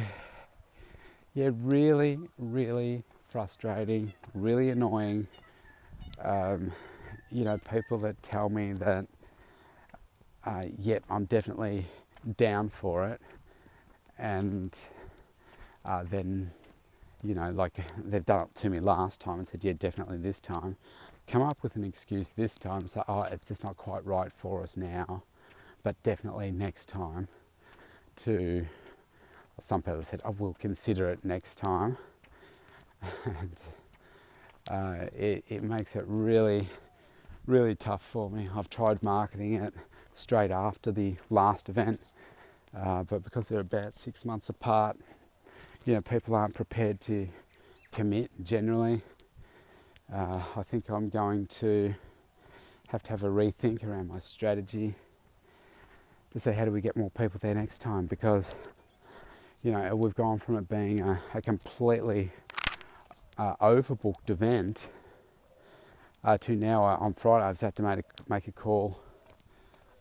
yeah, 1.33 1.49
really, 1.53 2.19
really 2.38 3.03
frustrating, 3.29 4.13
really 4.33 4.69
annoying. 4.69 5.27
Um, 6.21 6.71
you 7.31 7.43
know, 7.43 7.57
people 7.57 7.97
that 7.99 8.21
tell 8.23 8.49
me 8.49 8.73
that, 8.73 9.07
uh, 10.45 10.61
yep, 10.79 11.03
I'm 11.09 11.25
definitely 11.25 11.85
down 12.38 12.69
for 12.69 13.07
it 13.07 13.21
and 14.17 14.77
uh, 15.85 16.03
then 16.03 16.51
you 17.23 17.35
know 17.35 17.51
like 17.51 17.79
they've 17.97 18.25
done 18.25 18.41
it 18.43 18.55
to 18.55 18.69
me 18.69 18.79
last 18.79 19.19
time 19.21 19.39
and 19.39 19.47
said 19.47 19.63
yeah 19.63 19.73
definitely 19.73 20.17
this 20.17 20.39
time 20.39 20.77
come 21.27 21.41
up 21.41 21.57
with 21.61 21.75
an 21.75 21.83
excuse 21.83 22.29
this 22.29 22.55
time 22.55 22.88
so 22.88 23.03
oh 23.07 23.23
it's 23.23 23.47
just 23.47 23.63
not 23.63 23.77
quite 23.77 24.05
right 24.05 24.31
for 24.31 24.63
us 24.63 24.77
now. 24.77 25.23
But 25.83 26.01
definitely 26.03 26.51
next 26.51 26.88
time 26.88 27.27
to 28.17 28.65
some 29.59 29.81
people 29.81 30.03
said 30.03 30.21
I 30.25 30.29
will 30.29 30.55
consider 30.59 31.09
it 31.09 31.23
next 31.23 31.55
time. 31.55 31.97
And 33.25 33.55
uh, 34.71 35.05
it, 35.15 35.45
it 35.47 35.61
makes 35.61 35.95
it 35.95 36.03
really 36.07 36.69
really 37.45 37.75
tough 37.75 38.01
for 38.01 38.31
me. 38.31 38.49
I've 38.55 38.69
tried 38.69 39.03
marketing 39.03 39.53
it 39.53 39.75
straight 40.13 40.49
after 40.49 40.91
the 40.91 41.15
last 41.29 41.69
event 41.69 42.01
uh, 42.75 43.03
but 43.03 43.23
because 43.23 43.47
they're 43.47 43.61
about 43.61 43.95
six 43.95 44.25
months 44.25 44.49
apart, 44.49 44.97
you 45.85 45.93
know, 45.93 46.01
people 46.01 46.35
aren't 46.35 46.53
prepared 46.53 46.99
to 47.01 47.29
commit 47.91 48.29
generally. 48.43 49.01
Uh, 50.13 50.39
I 50.55 50.61
think 50.63 50.89
I'm 50.89 51.09
going 51.09 51.47
to 51.47 51.95
have 52.89 53.01
to 53.03 53.09
have 53.09 53.23
a 53.23 53.27
rethink 53.27 53.83
around 53.83 54.07
my 54.07 54.19
strategy 54.19 54.93
to 56.31 56.39
say 56.39 56.53
how 56.53 56.65
do 56.65 56.71
we 56.71 56.79
get 56.79 56.95
more 56.95 57.09
people 57.09 57.39
there 57.41 57.55
next 57.55 57.79
time 57.79 58.05
because 58.05 58.53
you 59.63 59.71
know 59.71 59.95
we've 59.95 60.13
gone 60.13 60.37
from 60.37 60.57
it 60.57 60.69
being 60.69 61.01
a, 61.01 61.19
a 61.33 61.41
completely 61.41 62.31
uh, 63.39 63.55
overbooked 63.55 64.29
event 64.29 64.89
uh, 66.23 66.37
to 66.37 66.55
now 66.55 66.83
uh, 66.83 66.97
on 66.99 67.13
Friday 67.13 67.45
I've 67.45 67.59
had 67.59 67.75
to 67.75 67.81
make 67.81 67.99
a, 67.99 68.03
make 68.29 68.47
a 68.47 68.51
call 68.51 68.99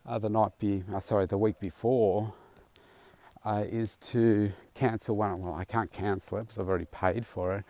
uh, 0.07 0.19
the 0.19 0.29
night 0.29 0.59
be 0.59 0.85
uh, 0.93 1.01
sorry 1.01 1.25
the 1.25 1.39
week 1.39 1.59
before 1.61 2.35
uh, 3.45 3.65
is 3.67 3.97
to 3.99 4.53
cancel 4.75 5.17
one. 5.17 5.41
Well, 5.41 5.55
I 5.55 5.65
can't 5.65 5.93
cancel 5.93 6.39
it 6.39 6.43
because 6.43 6.59
I've 6.59 6.69
already 6.69 6.87
paid 6.87 7.27
for 7.27 7.55
it, 7.57 7.65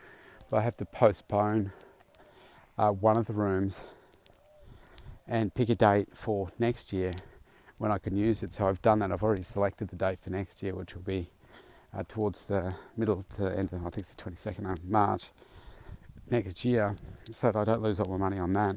but 0.50 0.58
I 0.58 0.62
have 0.62 0.76
to 0.78 0.84
postpone 0.84 1.72
uh, 2.78 2.90
one 2.90 3.16
of 3.16 3.26
the 3.26 3.32
rooms 3.32 3.82
and 5.26 5.54
pick 5.54 5.68
a 5.68 5.74
date 5.74 6.08
for 6.12 6.50
next 6.58 6.92
year 6.92 7.12
when 7.78 7.90
I 7.90 7.98
can 7.98 8.16
use 8.16 8.42
it. 8.42 8.52
So 8.52 8.68
I've 8.68 8.82
done 8.82 8.98
that. 9.00 9.12
I've 9.12 9.22
already 9.22 9.42
selected 9.42 9.88
the 9.88 9.96
date 9.96 10.18
for 10.20 10.30
next 10.30 10.62
year, 10.62 10.74
which 10.74 10.94
will 10.94 11.02
be 11.02 11.30
uh, 11.96 12.02
towards 12.06 12.46
the 12.46 12.74
middle 12.96 13.24
to 13.36 13.46
end 13.56 13.72
of, 13.72 13.80
I 13.80 13.90
think 13.90 13.98
it's 13.98 14.14
the 14.14 14.22
22nd 14.30 14.72
of 14.72 14.84
March 14.84 15.30
next 16.30 16.64
year, 16.64 16.96
so 17.30 17.52
that 17.52 17.58
I 17.58 17.64
don't 17.64 17.82
lose 17.82 18.00
all 18.00 18.10
my 18.10 18.16
money 18.16 18.38
on 18.38 18.52
that. 18.54 18.76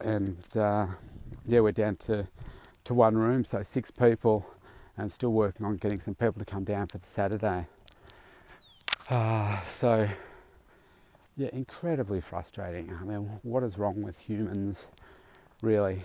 And 0.00 0.56
uh, 0.56 0.86
yeah, 1.46 1.60
we're 1.60 1.72
down 1.72 1.96
to, 1.96 2.26
to 2.84 2.94
one 2.94 3.16
room, 3.16 3.44
so 3.44 3.62
six 3.62 3.90
people. 3.90 4.46
I'm 4.96 5.10
still 5.10 5.32
working 5.32 5.64
on 5.64 5.76
getting 5.76 6.00
some 6.00 6.14
people 6.14 6.40
to 6.40 6.44
come 6.44 6.64
down 6.64 6.88
for 6.88 6.98
the 6.98 7.06
Saturday. 7.06 7.66
Uh, 9.10 9.60
so, 9.62 10.08
yeah, 11.38 11.48
incredibly 11.52 12.20
frustrating. 12.20 12.92
I 13.00 13.04
mean, 13.04 13.30
what 13.42 13.62
is 13.62 13.78
wrong 13.78 14.02
with 14.02 14.18
humans, 14.18 14.86
really? 15.62 16.02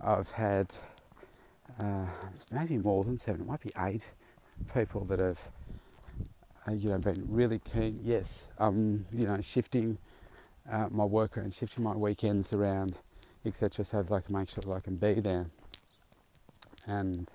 I've 0.00 0.30
had 0.30 0.72
uh, 1.82 2.06
maybe 2.52 2.78
more 2.78 3.02
than 3.02 3.18
seven, 3.18 3.40
it 3.40 3.46
might 3.48 3.60
be 3.60 3.72
eight 3.78 4.02
people 4.72 5.04
that 5.06 5.18
have, 5.18 5.40
uh, 6.68 6.72
you 6.72 6.90
know, 6.90 6.98
been 6.98 7.26
really 7.28 7.58
keen. 7.58 7.98
Yes, 8.04 8.46
um, 8.58 9.06
you 9.12 9.26
know, 9.26 9.40
shifting 9.40 9.98
uh, 10.70 10.86
my 10.88 11.04
work 11.04 11.36
around, 11.36 11.52
shifting 11.52 11.82
my 11.82 11.96
weekends 11.96 12.52
around, 12.52 12.96
etc., 13.44 13.84
so 13.84 14.04
that 14.04 14.14
I 14.14 14.20
can 14.20 14.36
make 14.36 14.50
sure 14.50 14.62
that 14.64 14.70
I 14.72 14.80
can 14.80 14.96
be 14.96 15.14
there. 15.14 15.46
And 16.86 17.28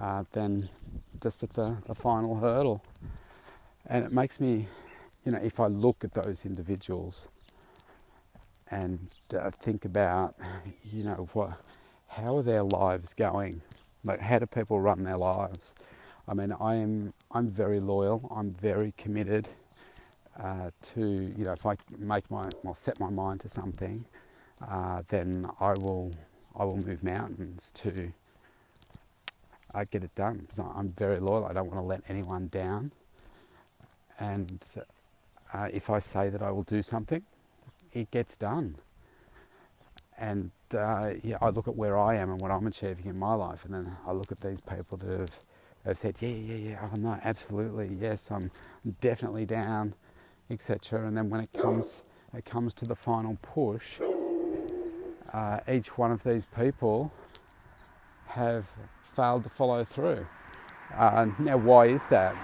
uh, 0.00 0.22
then 0.30 0.68
just 1.20 1.42
at 1.42 1.54
the, 1.54 1.76
the 1.86 1.94
final 1.94 2.36
hurdle. 2.36 2.84
And 3.86 4.04
it 4.04 4.12
makes 4.12 4.38
me, 4.38 4.68
you 5.24 5.32
know, 5.32 5.38
if 5.42 5.60
I 5.60 5.66
look 5.66 6.04
at 6.04 6.12
those 6.12 6.44
individuals 6.44 7.28
and 8.70 9.08
uh, 9.38 9.50
think 9.50 9.84
about, 9.84 10.34
you 10.84 11.04
know, 11.04 11.28
what, 11.32 11.52
how 12.08 12.36
are 12.36 12.42
their 12.42 12.62
lives 12.64 13.14
going? 13.14 13.62
Like, 14.04 14.20
how 14.20 14.38
do 14.38 14.46
people 14.46 14.80
run 14.80 15.04
their 15.04 15.18
lives? 15.18 15.74
I 16.28 16.34
mean, 16.34 16.52
I 16.60 16.76
am, 16.76 17.12
I'm 17.32 17.48
very 17.48 17.80
loyal. 17.80 18.30
I'm 18.34 18.52
very 18.52 18.94
committed 18.96 19.48
uh, 20.42 20.70
to, 20.82 21.00
you 21.00 21.44
know, 21.44 21.52
if 21.52 21.66
I 21.66 21.76
make 21.98 22.30
my, 22.30 22.48
well, 22.62 22.74
set 22.74 22.98
my 23.00 23.10
mind 23.10 23.40
to 23.40 23.48
something, 23.48 24.04
uh, 24.66 25.00
then 25.08 25.50
I 25.60 25.74
will, 25.80 26.12
I 26.56 26.64
will 26.64 26.78
move 26.78 27.02
mountains 27.02 27.72
to 27.76 28.12
I 29.74 29.84
get 29.84 30.02
it 30.04 30.14
done 30.14 30.48
I'm 30.74 30.90
very 30.90 31.20
loyal. 31.20 31.46
I 31.46 31.52
don't 31.52 31.66
want 31.66 31.78
to 31.78 31.84
let 31.86 32.02
anyone 32.08 32.48
down. 32.48 32.92
And 34.18 34.62
uh, 35.52 35.68
if 35.72 35.90
I 35.90 35.98
say 35.98 36.28
that 36.28 36.42
I 36.42 36.50
will 36.50 36.62
do 36.62 36.82
something, 36.82 37.22
it 37.92 38.10
gets 38.10 38.36
done. 38.36 38.76
And 40.18 40.50
uh, 40.76 41.14
yeah, 41.22 41.38
I 41.40 41.48
look 41.48 41.66
at 41.66 41.76
where 41.76 41.98
I 41.98 42.16
am 42.16 42.30
and 42.30 42.40
what 42.40 42.50
I'm 42.50 42.66
achieving 42.66 43.06
in 43.06 43.18
my 43.18 43.34
life, 43.34 43.64
and 43.64 43.74
then 43.74 43.96
I 44.06 44.12
look 44.12 44.30
at 44.30 44.40
these 44.40 44.60
people 44.60 44.98
that 44.98 45.20
have, 45.20 45.38
have 45.84 45.98
said, 45.98 46.16
yeah, 46.20 46.28
yeah, 46.28 46.54
yeah, 46.54 46.78
oh 46.82 46.96
no, 46.96 47.18
absolutely, 47.24 47.96
yes, 48.00 48.30
I'm 48.30 48.50
definitely 49.00 49.46
down, 49.46 49.94
etc. 50.50 51.06
And 51.06 51.16
then 51.16 51.30
when 51.30 51.40
it 51.40 51.52
comes, 51.52 52.02
it 52.34 52.44
comes 52.44 52.74
to 52.74 52.84
the 52.84 52.94
final 52.96 53.38
push, 53.42 54.00
uh, 55.32 55.60
each 55.68 55.96
one 55.96 56.12
of 56.12 56.22
these 56.22 56.46
people 56.46 57.12
have 58.26 58.66
failed 59.02 59.42
to 59.44 59.48
follow 59.48 59.84
through. 59.84 60.26
Uh, 60.94 61.26
now, 61.38 61.56
why 61.56 61.86
is 61.86 62.06
that? 62.08 62.36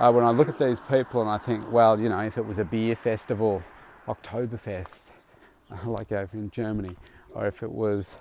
Uh, 0.00 0.10
when 0.10 0.24
I 0.24 0.30
look 0.30 0.48
at 0.48 0.58
these 0.58 0.80
people 0.80 1.20
and 1.20 1.30
I 1.30 1.38
think, 1.38 1.70
well, 1.70 2.00
you 2.00 2.08
know, 2.08 2.18
if 2.18 2.36
it 2.36 2.44
was 2.44 2.58
a 2.58 2.64
beer 2.64 2.96
festival, 2.96 3.62
Oktoberfest, 4.08 5.04
like 5.84 6.10
over 6.10 6.36
in 6.36 6.50
Germany, 6.50 6.96
or 7.34 7.46
if 7.46 7.62
it 7.62 7.70
was, 7.70 8.16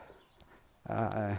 uh, 0.88 1.36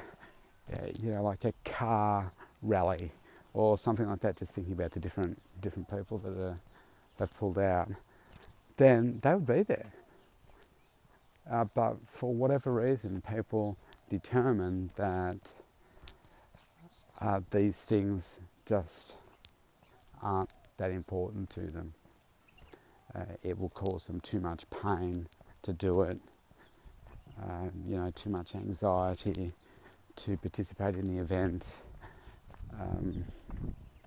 you 1.00 1.12
know, 1.12 1.22
like 1.22 1.44
a 1.44 1.52
car 1.64 2.32
rally 2.62 3.12
or 3.52 3.78
something 3.78 4.08
like 4.08 4.20
that, 4.20 4.36
just 4.36 4.54
thinking 4.54 4.72
about 4.72 4.90
the 4.92 5.00
different 5.00 5.40
different 5.60 5.88
people 5.88 6.18
that 6.18 6.36
are, 6.36 6.56
have 7.20 7.30
pulled 7.38 7.58
out, 7.58 7.88
then 8.76 9.20
they 9.22 9.34
would 9.34 9.46
be 9.46 9.62
there. 9.62 9.92
Uh, 11.50 11.64
but 11.64 11.96
for 12.08 12.34
whatever 12.34 12.72
reason, 12.72 13.22
people 13.22 13.76
determined 14.10 14.90
that 14.96 15.38
uh, 17.20 17.40
these 17.50 17.82
things 17.82 18.40
just 18.66 19.14
aren't 20.24 20.50
that 20.78 20.90
important 20.90 21.50
to 21.50 21.60
them. 21.60 21.94
Uh, 23.14 23.24
it 23.42 23.58
will 23.58 23.68
cause 23.68 24.06
them 24.06 24.18
too 24.20 24.40
much 24.40 24.64
pain 24.70 25.28
to 25.62 25.72
do 25.72 26.02
it, 26.02 26.18
um, 27.40 27.70
you 27.86 27.96
know, 27.96 28.10
too 28.10 28.30
much 28.30 28.56
anxiety 28.56 29.52
to 30.16 30.36
participate 30.38 30.96
in 30.96 31.14
the 31.14 31.22
event. 31.22 31.68
Um, 32.80 33.24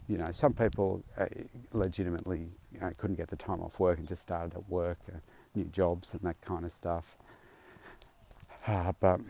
you 0.10 0.17
know, 0.17 0.27
some 0.32 0.53
people 0.53 1.03
uh, 1.17 1.25
legitimately 1.71 2.49
you 2.73 2.80
know, 2.80 2.91
couldn't 2.97 3.15
get 3.15 3.30
the 3.30 3.36
time 3.36 3.62
off 3.62 3.80
work 3.80 3.97
and 3.97 4.08
just 4.08 4.21
started 4.21 4.53
at 4.56 4.69
work, 4.69 4.99
uh, 5.13 5.17
new 5.56 5.65
jobs 5.65 6.13
and 6.13 6.21
that 6.23 6.39
kind 6.41 6.65
of 6.65 6.71
stuff. 6.71 7.17
Uh, 8.65 8.91
but 8.99 9.21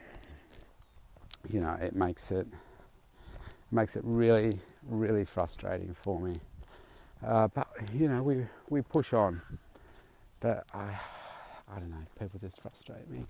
you 1.50 1.62
know, 1.62 1.78
it 1.82 1.96
makes 1.96 2.32
it 2.32 2.48
makes 3.72 3.96
it 3.96 4.04
really, 4.06 4.52
really 4.88 5.26
frustrating 5.26 5.94
for 5.94 6.20
me. 6.20 6.36
Uh, 7.26 7.48
but 7.50 7.68
you 7.94 8.08
know, 8.10 8.24
we 8.24 8.46
we 8.70 8.82
push 8.82 9.14
on. 9.14 9.42
But 10.40 10.66
I, 10.74 10.96
I 11.74 11.80
don't 11.80 11.90
know. 11.92 12.06
People 12.20 12.40
just 12.40 12.62
frustrate 12.62 13.10
me. 13.10 13.26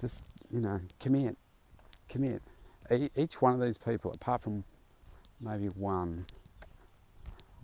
Just 0.00 0.24
you 0.52 0.60
know, 0.60 0.80
commit, 1.00 1.36
commit. 2.08 2.42
Each 3.16 3.40
one 3.42 3.54
of 3.54 3.60
these 3.60 3.78
people, 3.78 4.12
apart 4.14 4.42
from 4.42 4.64
maybe 5.40 5.66
one, 5.68 6.26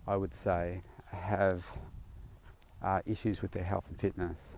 I 0.07 0.17
would 0.17 0.33
say, 0.33 0.83
have 1.07 1.65
uh, 2.83 3.01
issues 3.05 3.41
with 3.41 3.51
their 3.51 3.63
health 3.63 3.85
and 3.89 3.99
fitness 3.99 4.53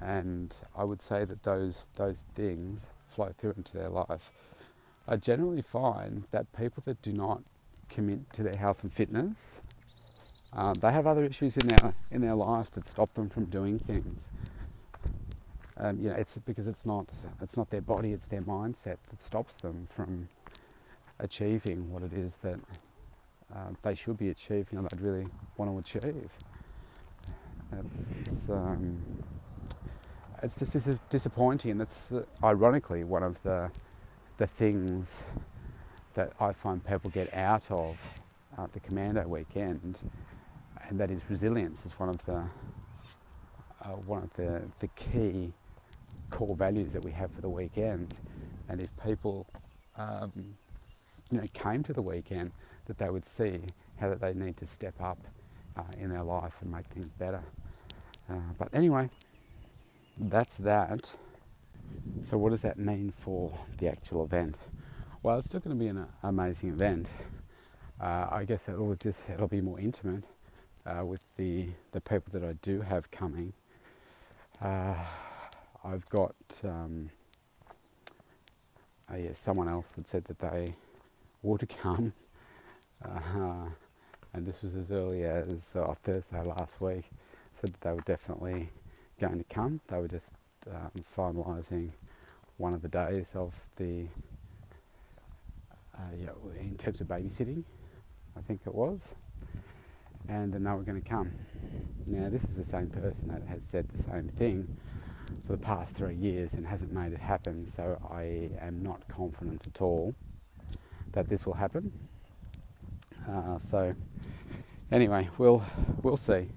and 0.00 0.54
I 0.76 0.84
would 0.84 1.02
say 1.02 1.24
that 1.24 1.42
those 1.42 1.86
those 1.96 2.24
things 2.34 2.86
flow 3.08 3.32
through 3.38 3.54
into 3.56 3.74
their 3.76 3.90
life. 3.90 4.30
I 5.06 5.16
generally 5.16 5.62
find 5.62 6.24
that 6.30 6.52
people 6.56 6.82
that 6.86 7.02
do 7.02 7.12
not 7.12 7.42
commit 7.90 8.32
to 8.34 8.42
their 8.42 8.56
health 8.58 8.82
and 8.82 8.92
fitness, 8.92 9.34
um, 10.52 10.74
they 10.74 10.92
have 10.92 11.06
other 11.06 11.24
issues 11.24 11.56
in 11.56 11.68
their 11.68 11.90
in 12.10 12.22
their 12.22 12.34
life 12.34 12.70
that 12.72 12.86
stop 12.86 13.12
them 13.14 13.28
from 13.28 13.44
doing 13.46 13.78
things. 13.78 14.28
Um, 15.76 15.98
you 16.00 16.08
know, 16.10 16.14
it's 16.16 16.36
because 16.38 16.66
it's 16.66 16.84
not 16.84 17.06
it's 17.40 17.56
not 17.56 17.70
their 17.70 17.80
body, 17.80 18.12
it's 18.12 18.26
their 18.26 18.42
mindset 18.42 18.98
that 19.10 19.22
stops 19.22 19.60
them 19.60 19.86
from 19.94 20.28
achieving 21.18 21.90
what 21.92 22.02
it 22.02 22.12
is 22.12 22.36
that 22.36 22.58
uh, 23.54 23.70
they 23.82 23.94
should 23.94 24.18
be 24.18 24.28
achieving 24.28 24.78
or 24.78 24.82
they'd 24.82 25.00
really 25.00 25.26
want 25.56 25.70
to 25.70 25.98
achieve. 25.98 26.30
It's, 27.72 28.48
um, 28.48 29.00
it's 30.42 30.56
just 30.56 30.72
dis- 30.72 30.96
disappointing. 31.08 31.72
And 31.72 31.80
that's 31.80 32.10
uh, 32.12 32.24
ironically 32.44 33.04
one 33.04 33.22
of 33.22 33.42
the 33.42 33.70
the 34.38 34.46
things 34.46 35.22
that 36.20 36.32
I 36.38 36.52
find 36.52 36.84
people 36.84 37.08
get 37.10 37.32
out 37.32 37.70
of 37.70 37.96
uh, 38.58 38.66
the 38.74 38.80
commando 38.80 39.26
weekend, 39.26 39.98
and 40.86 41.00
that 41.00 41.10
is 41.10 41.22
resilience. 41.30 41.86
Is 41.86 41.92
one 41.92 42.10
of 42.10 42.22
the 42.26 42.44
uh, 43.82 43.88
one 44.04 44.24
of 44.24 44.32
the 44.34 44.60
the 44.80 44.88
key 44.88 45.52
core 46.28 46.54
values 46.54 46.92
that 46.92 47.02
we 47.04 47.10
have 47.12 47.30
for 47.32 47.40
the 47.40 47.48
weekend. 47.48 48.14
And 48.68 48.82
if 48.82 48.90
people 49.02 49.46
um, 49.96 50.30
you 51.30 51.38
know 51.38 51.44
came 51.54 51.82
to 51.84 51.94
the 51.94 52.02
weekend, 52.02 52.50
that 52.84 52.98
they 52.98 53.08
would 53.08 53.26
see 53.26 53.60
how 53.98 54.10
that 54.10 54.20
they 54.20 54.34
need 54.34 54.58
to 54.58 54.66
step 54.66 55.00
up 55.00 55.18
uh, 55.78 55.82
in 55.98 56.10
their 56.10 56.22
life 56.22 56.54
and 56.60 56.70
make 56.70 56.86
things 56.88 57.08
better. 57.18 57.42
Uh, 58.30 58.52
but 58.58 58.68
anyway, 58.74 59.08
that's 60.18 60.58
that. 60.58 61.16
So, 62.22 62.36
what 62.36 62.50
does 62.50 62.60
that 62.60 62.78
mean 62.78 63.10
for 63.16 63.52
the 63.78 63.88
actual 63.88 64.24
event? 64.24 64.58
Well, 65.22 65.38
it's 65.38 65.48
still 65.48 65.60
going 65.60 65.76
to 65.76 65.78
be 65.78 65.88
an 65.88 66.06
amazing 66.22 66.70
event. 66.70 67.06
Uh, 68.00 68.26
I 68.30 68.44
guess 68.44 68.70
it'll 68.70 68.94
just 68.94 69.20
it'll 69.28 69.48
be 69.48 69.60
more 69.60 69.78
intimate 69.78 70.24
uh, 70.86 71.04
with 71.04 71.20
the 71.36 71.66
the 71.92 72.00
people 72.00 72.32
that 72.40 72.42
I 72.42 72.54
do 72.62 72.80
have 72.80 73.10
coming. 73.10 73.52
Uh, 74.62 74.94
I've 75.84 76.08
got 76.08 76.34
um, 76.64 77.10
uh, 79.12 79.18
yeah, 79.18 79.34
someone 79.34 79.68
else 79.68 79.90
that 79.90 80.08
said 80.08 80.24
that 80.24 80.38
they 80.38 80.74
would 81.42 81.68
come, 81.68 82.14
uh, 83.04 83.66
and 84.32 84.46
this 84.46 84.62
was 84.62 84.74
as 84.74 84.90
early 84.90 85.24
as 85.24 85.72
uh, 85.76 85.92
Thursday 86.02 86.42
last 86.42 86.80
week. 86.80 87.04
Said 87.52 87.74
that 87.74 87.80
they 87.82 87.92
were 87.92 88.00
definitely 88.06 88.70
going 89.20 89.36
to 89.36 89.54
come. 89.54 89.82
They 89.88 89.98
were 89.98 90.08
just 90.08 90.30
um, 90.66 90.92
finalising 91.14 91.90
one 92.56 92.72
of 92.72 92.80
the 92.80 92.88
days 92.88 93.32
of 93.34 93.64
the 93.76 94.04
uh, 94.04 94.29
yeah, 96.18 96.30
in 96.58 96.76
terms 96.76 97.00
of 97.00 97.08
babysitting, 97.08 97.64
I 98.36 98.40
think 98.40 98.62
it 98.66 98.74
was, 98.74 99.14
and 100.28 100.52
then 100.52 100.64
they 100.64 100.70
were 100.70 100.82
going 100.82 101.00
to 101.00 101.08
come. 101.08 101.32
Now 102.06 102.28
this 102.28 102.44
is 102.44 102.56
the 102.56 102.64
same 102.64 102.88
person 102.88 103.28
that 103.28 103.42
has 103.48 103.64
said 103.64 103.88
the 103.88 104.02
same 104.02 104.28
thing 104.28 104.76
for 105.46 105.52
the 105.52 105.62
past 105.62 105.94
three 105.96 106.14
years 106.14 106.54
and 106.54 106.66
hasn't 106.66 106.92
made 106.92 107.12
it 107.12 107.20
happen. 107.20 107.68
So 107.70 107.98
I 108.10 108.50
am 108.64 108.82
not 108.82 109.06
confident 109.08 109.66
at 109.66 109.80
all 109.80 110.14
that 111.12 111.28
this 111.28 111.46
will 111.46 111.54
happen. 111.54 111.92
Uh, 113.28 113.58
so 113.58 113.94
anyway, 114.90 115.28
we'll 115.38 115.62
we'll 116.02 116.16
see. 116.16 116.48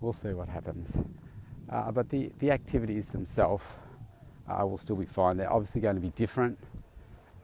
We'll 0.00 0.12
see 0.12 0.32
what 0.34 0.48
happens. 0.48 0.90
Uh, 1.70 1.92
but 1.92 2.08
the, 2.10 2.30
the 2.38 2.50
activities 2.50 3.08
themselves 3.10 3.64
uh, 4.48 4.66
will 4.66 4.76
still 4.76 4.96
be 4.96 5.06
fine. 5.06 5.36
They're 5.36 5.52
obviously 5.52 5.80
going 5.80 5.94
to 5.94 6.00
be 6.02 6.10
different. 6.10 6.58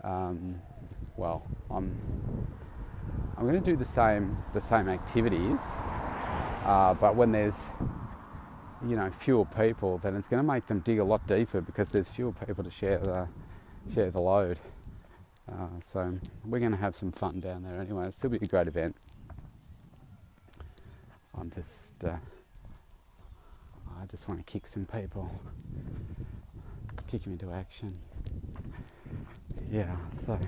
Um, 0.03 0.61
well, 1.19 1.45
I'm 1.71 1.99
I'm 3.37 3.47
going 3.47 3.61
to 3.61 3.71
do 3.71 3.77
the 3.77 3.85
same 3.85 4.39
the 4.55 4.61
same 4.61 4.89
activities, 4.89 5.61
uh, 6.65 6.95
but 6.95 7.17
when 7.17 7.33
there's 7.33 7.57
you 8.87 8.97
know 8.97 9.11
fewer 9.11 9.45
people, 9.45 9.99
then 9.99 10.15
it's 10.15 10.29
going 10.29 10.41
to 10.41 10.47
make 10.47 10.67
them 10.67 10.79
dig 10.79 11.01
a 11.01 11.05
lot 11.05 11.27
deeper 11.27 11.61
because 11.61 11.91
there's 11.91 12.09
fewer 12.09 12.33
people 12.33 12.63
to 12.63 12.71
share 12.71 12.99
the 12.99 13.29
share 13.93 14.11
the 14.11 14.23
load. 14.23 14.61
Uh, 15.51 15.81
so 15.81 16.19
we're 16.45 16.61
going 16.61 16.73
to 16.73 16.79
have 16.79 16.95
some 16.95 17.11
fun 17.11 17.41
down 17.41 17.63
there 17.63 17.81
anyway. 17.81 18.03
It'll 18.03 18.13
still 18.13 18.31
be 18.31 18.37
a 18.37 18.41
great 18.47 18.69
event. 18.69 18.95
I'm 21.35 21.51
just, 21.51 22.05
uh, 22.05 22.17
I 23.99 24.07
just 24.07 24.29
want 24.29 24.45
to 24.45 24.53
kick 24.53 24.67
some 24.67 24.85
people, 24.85 25.31
kick 27.07 27.23
them 27.23 27.33
into 27.33 27.51
action. 27.51 27.95
Yeah, 29.71 29.97
so 30.25 30.39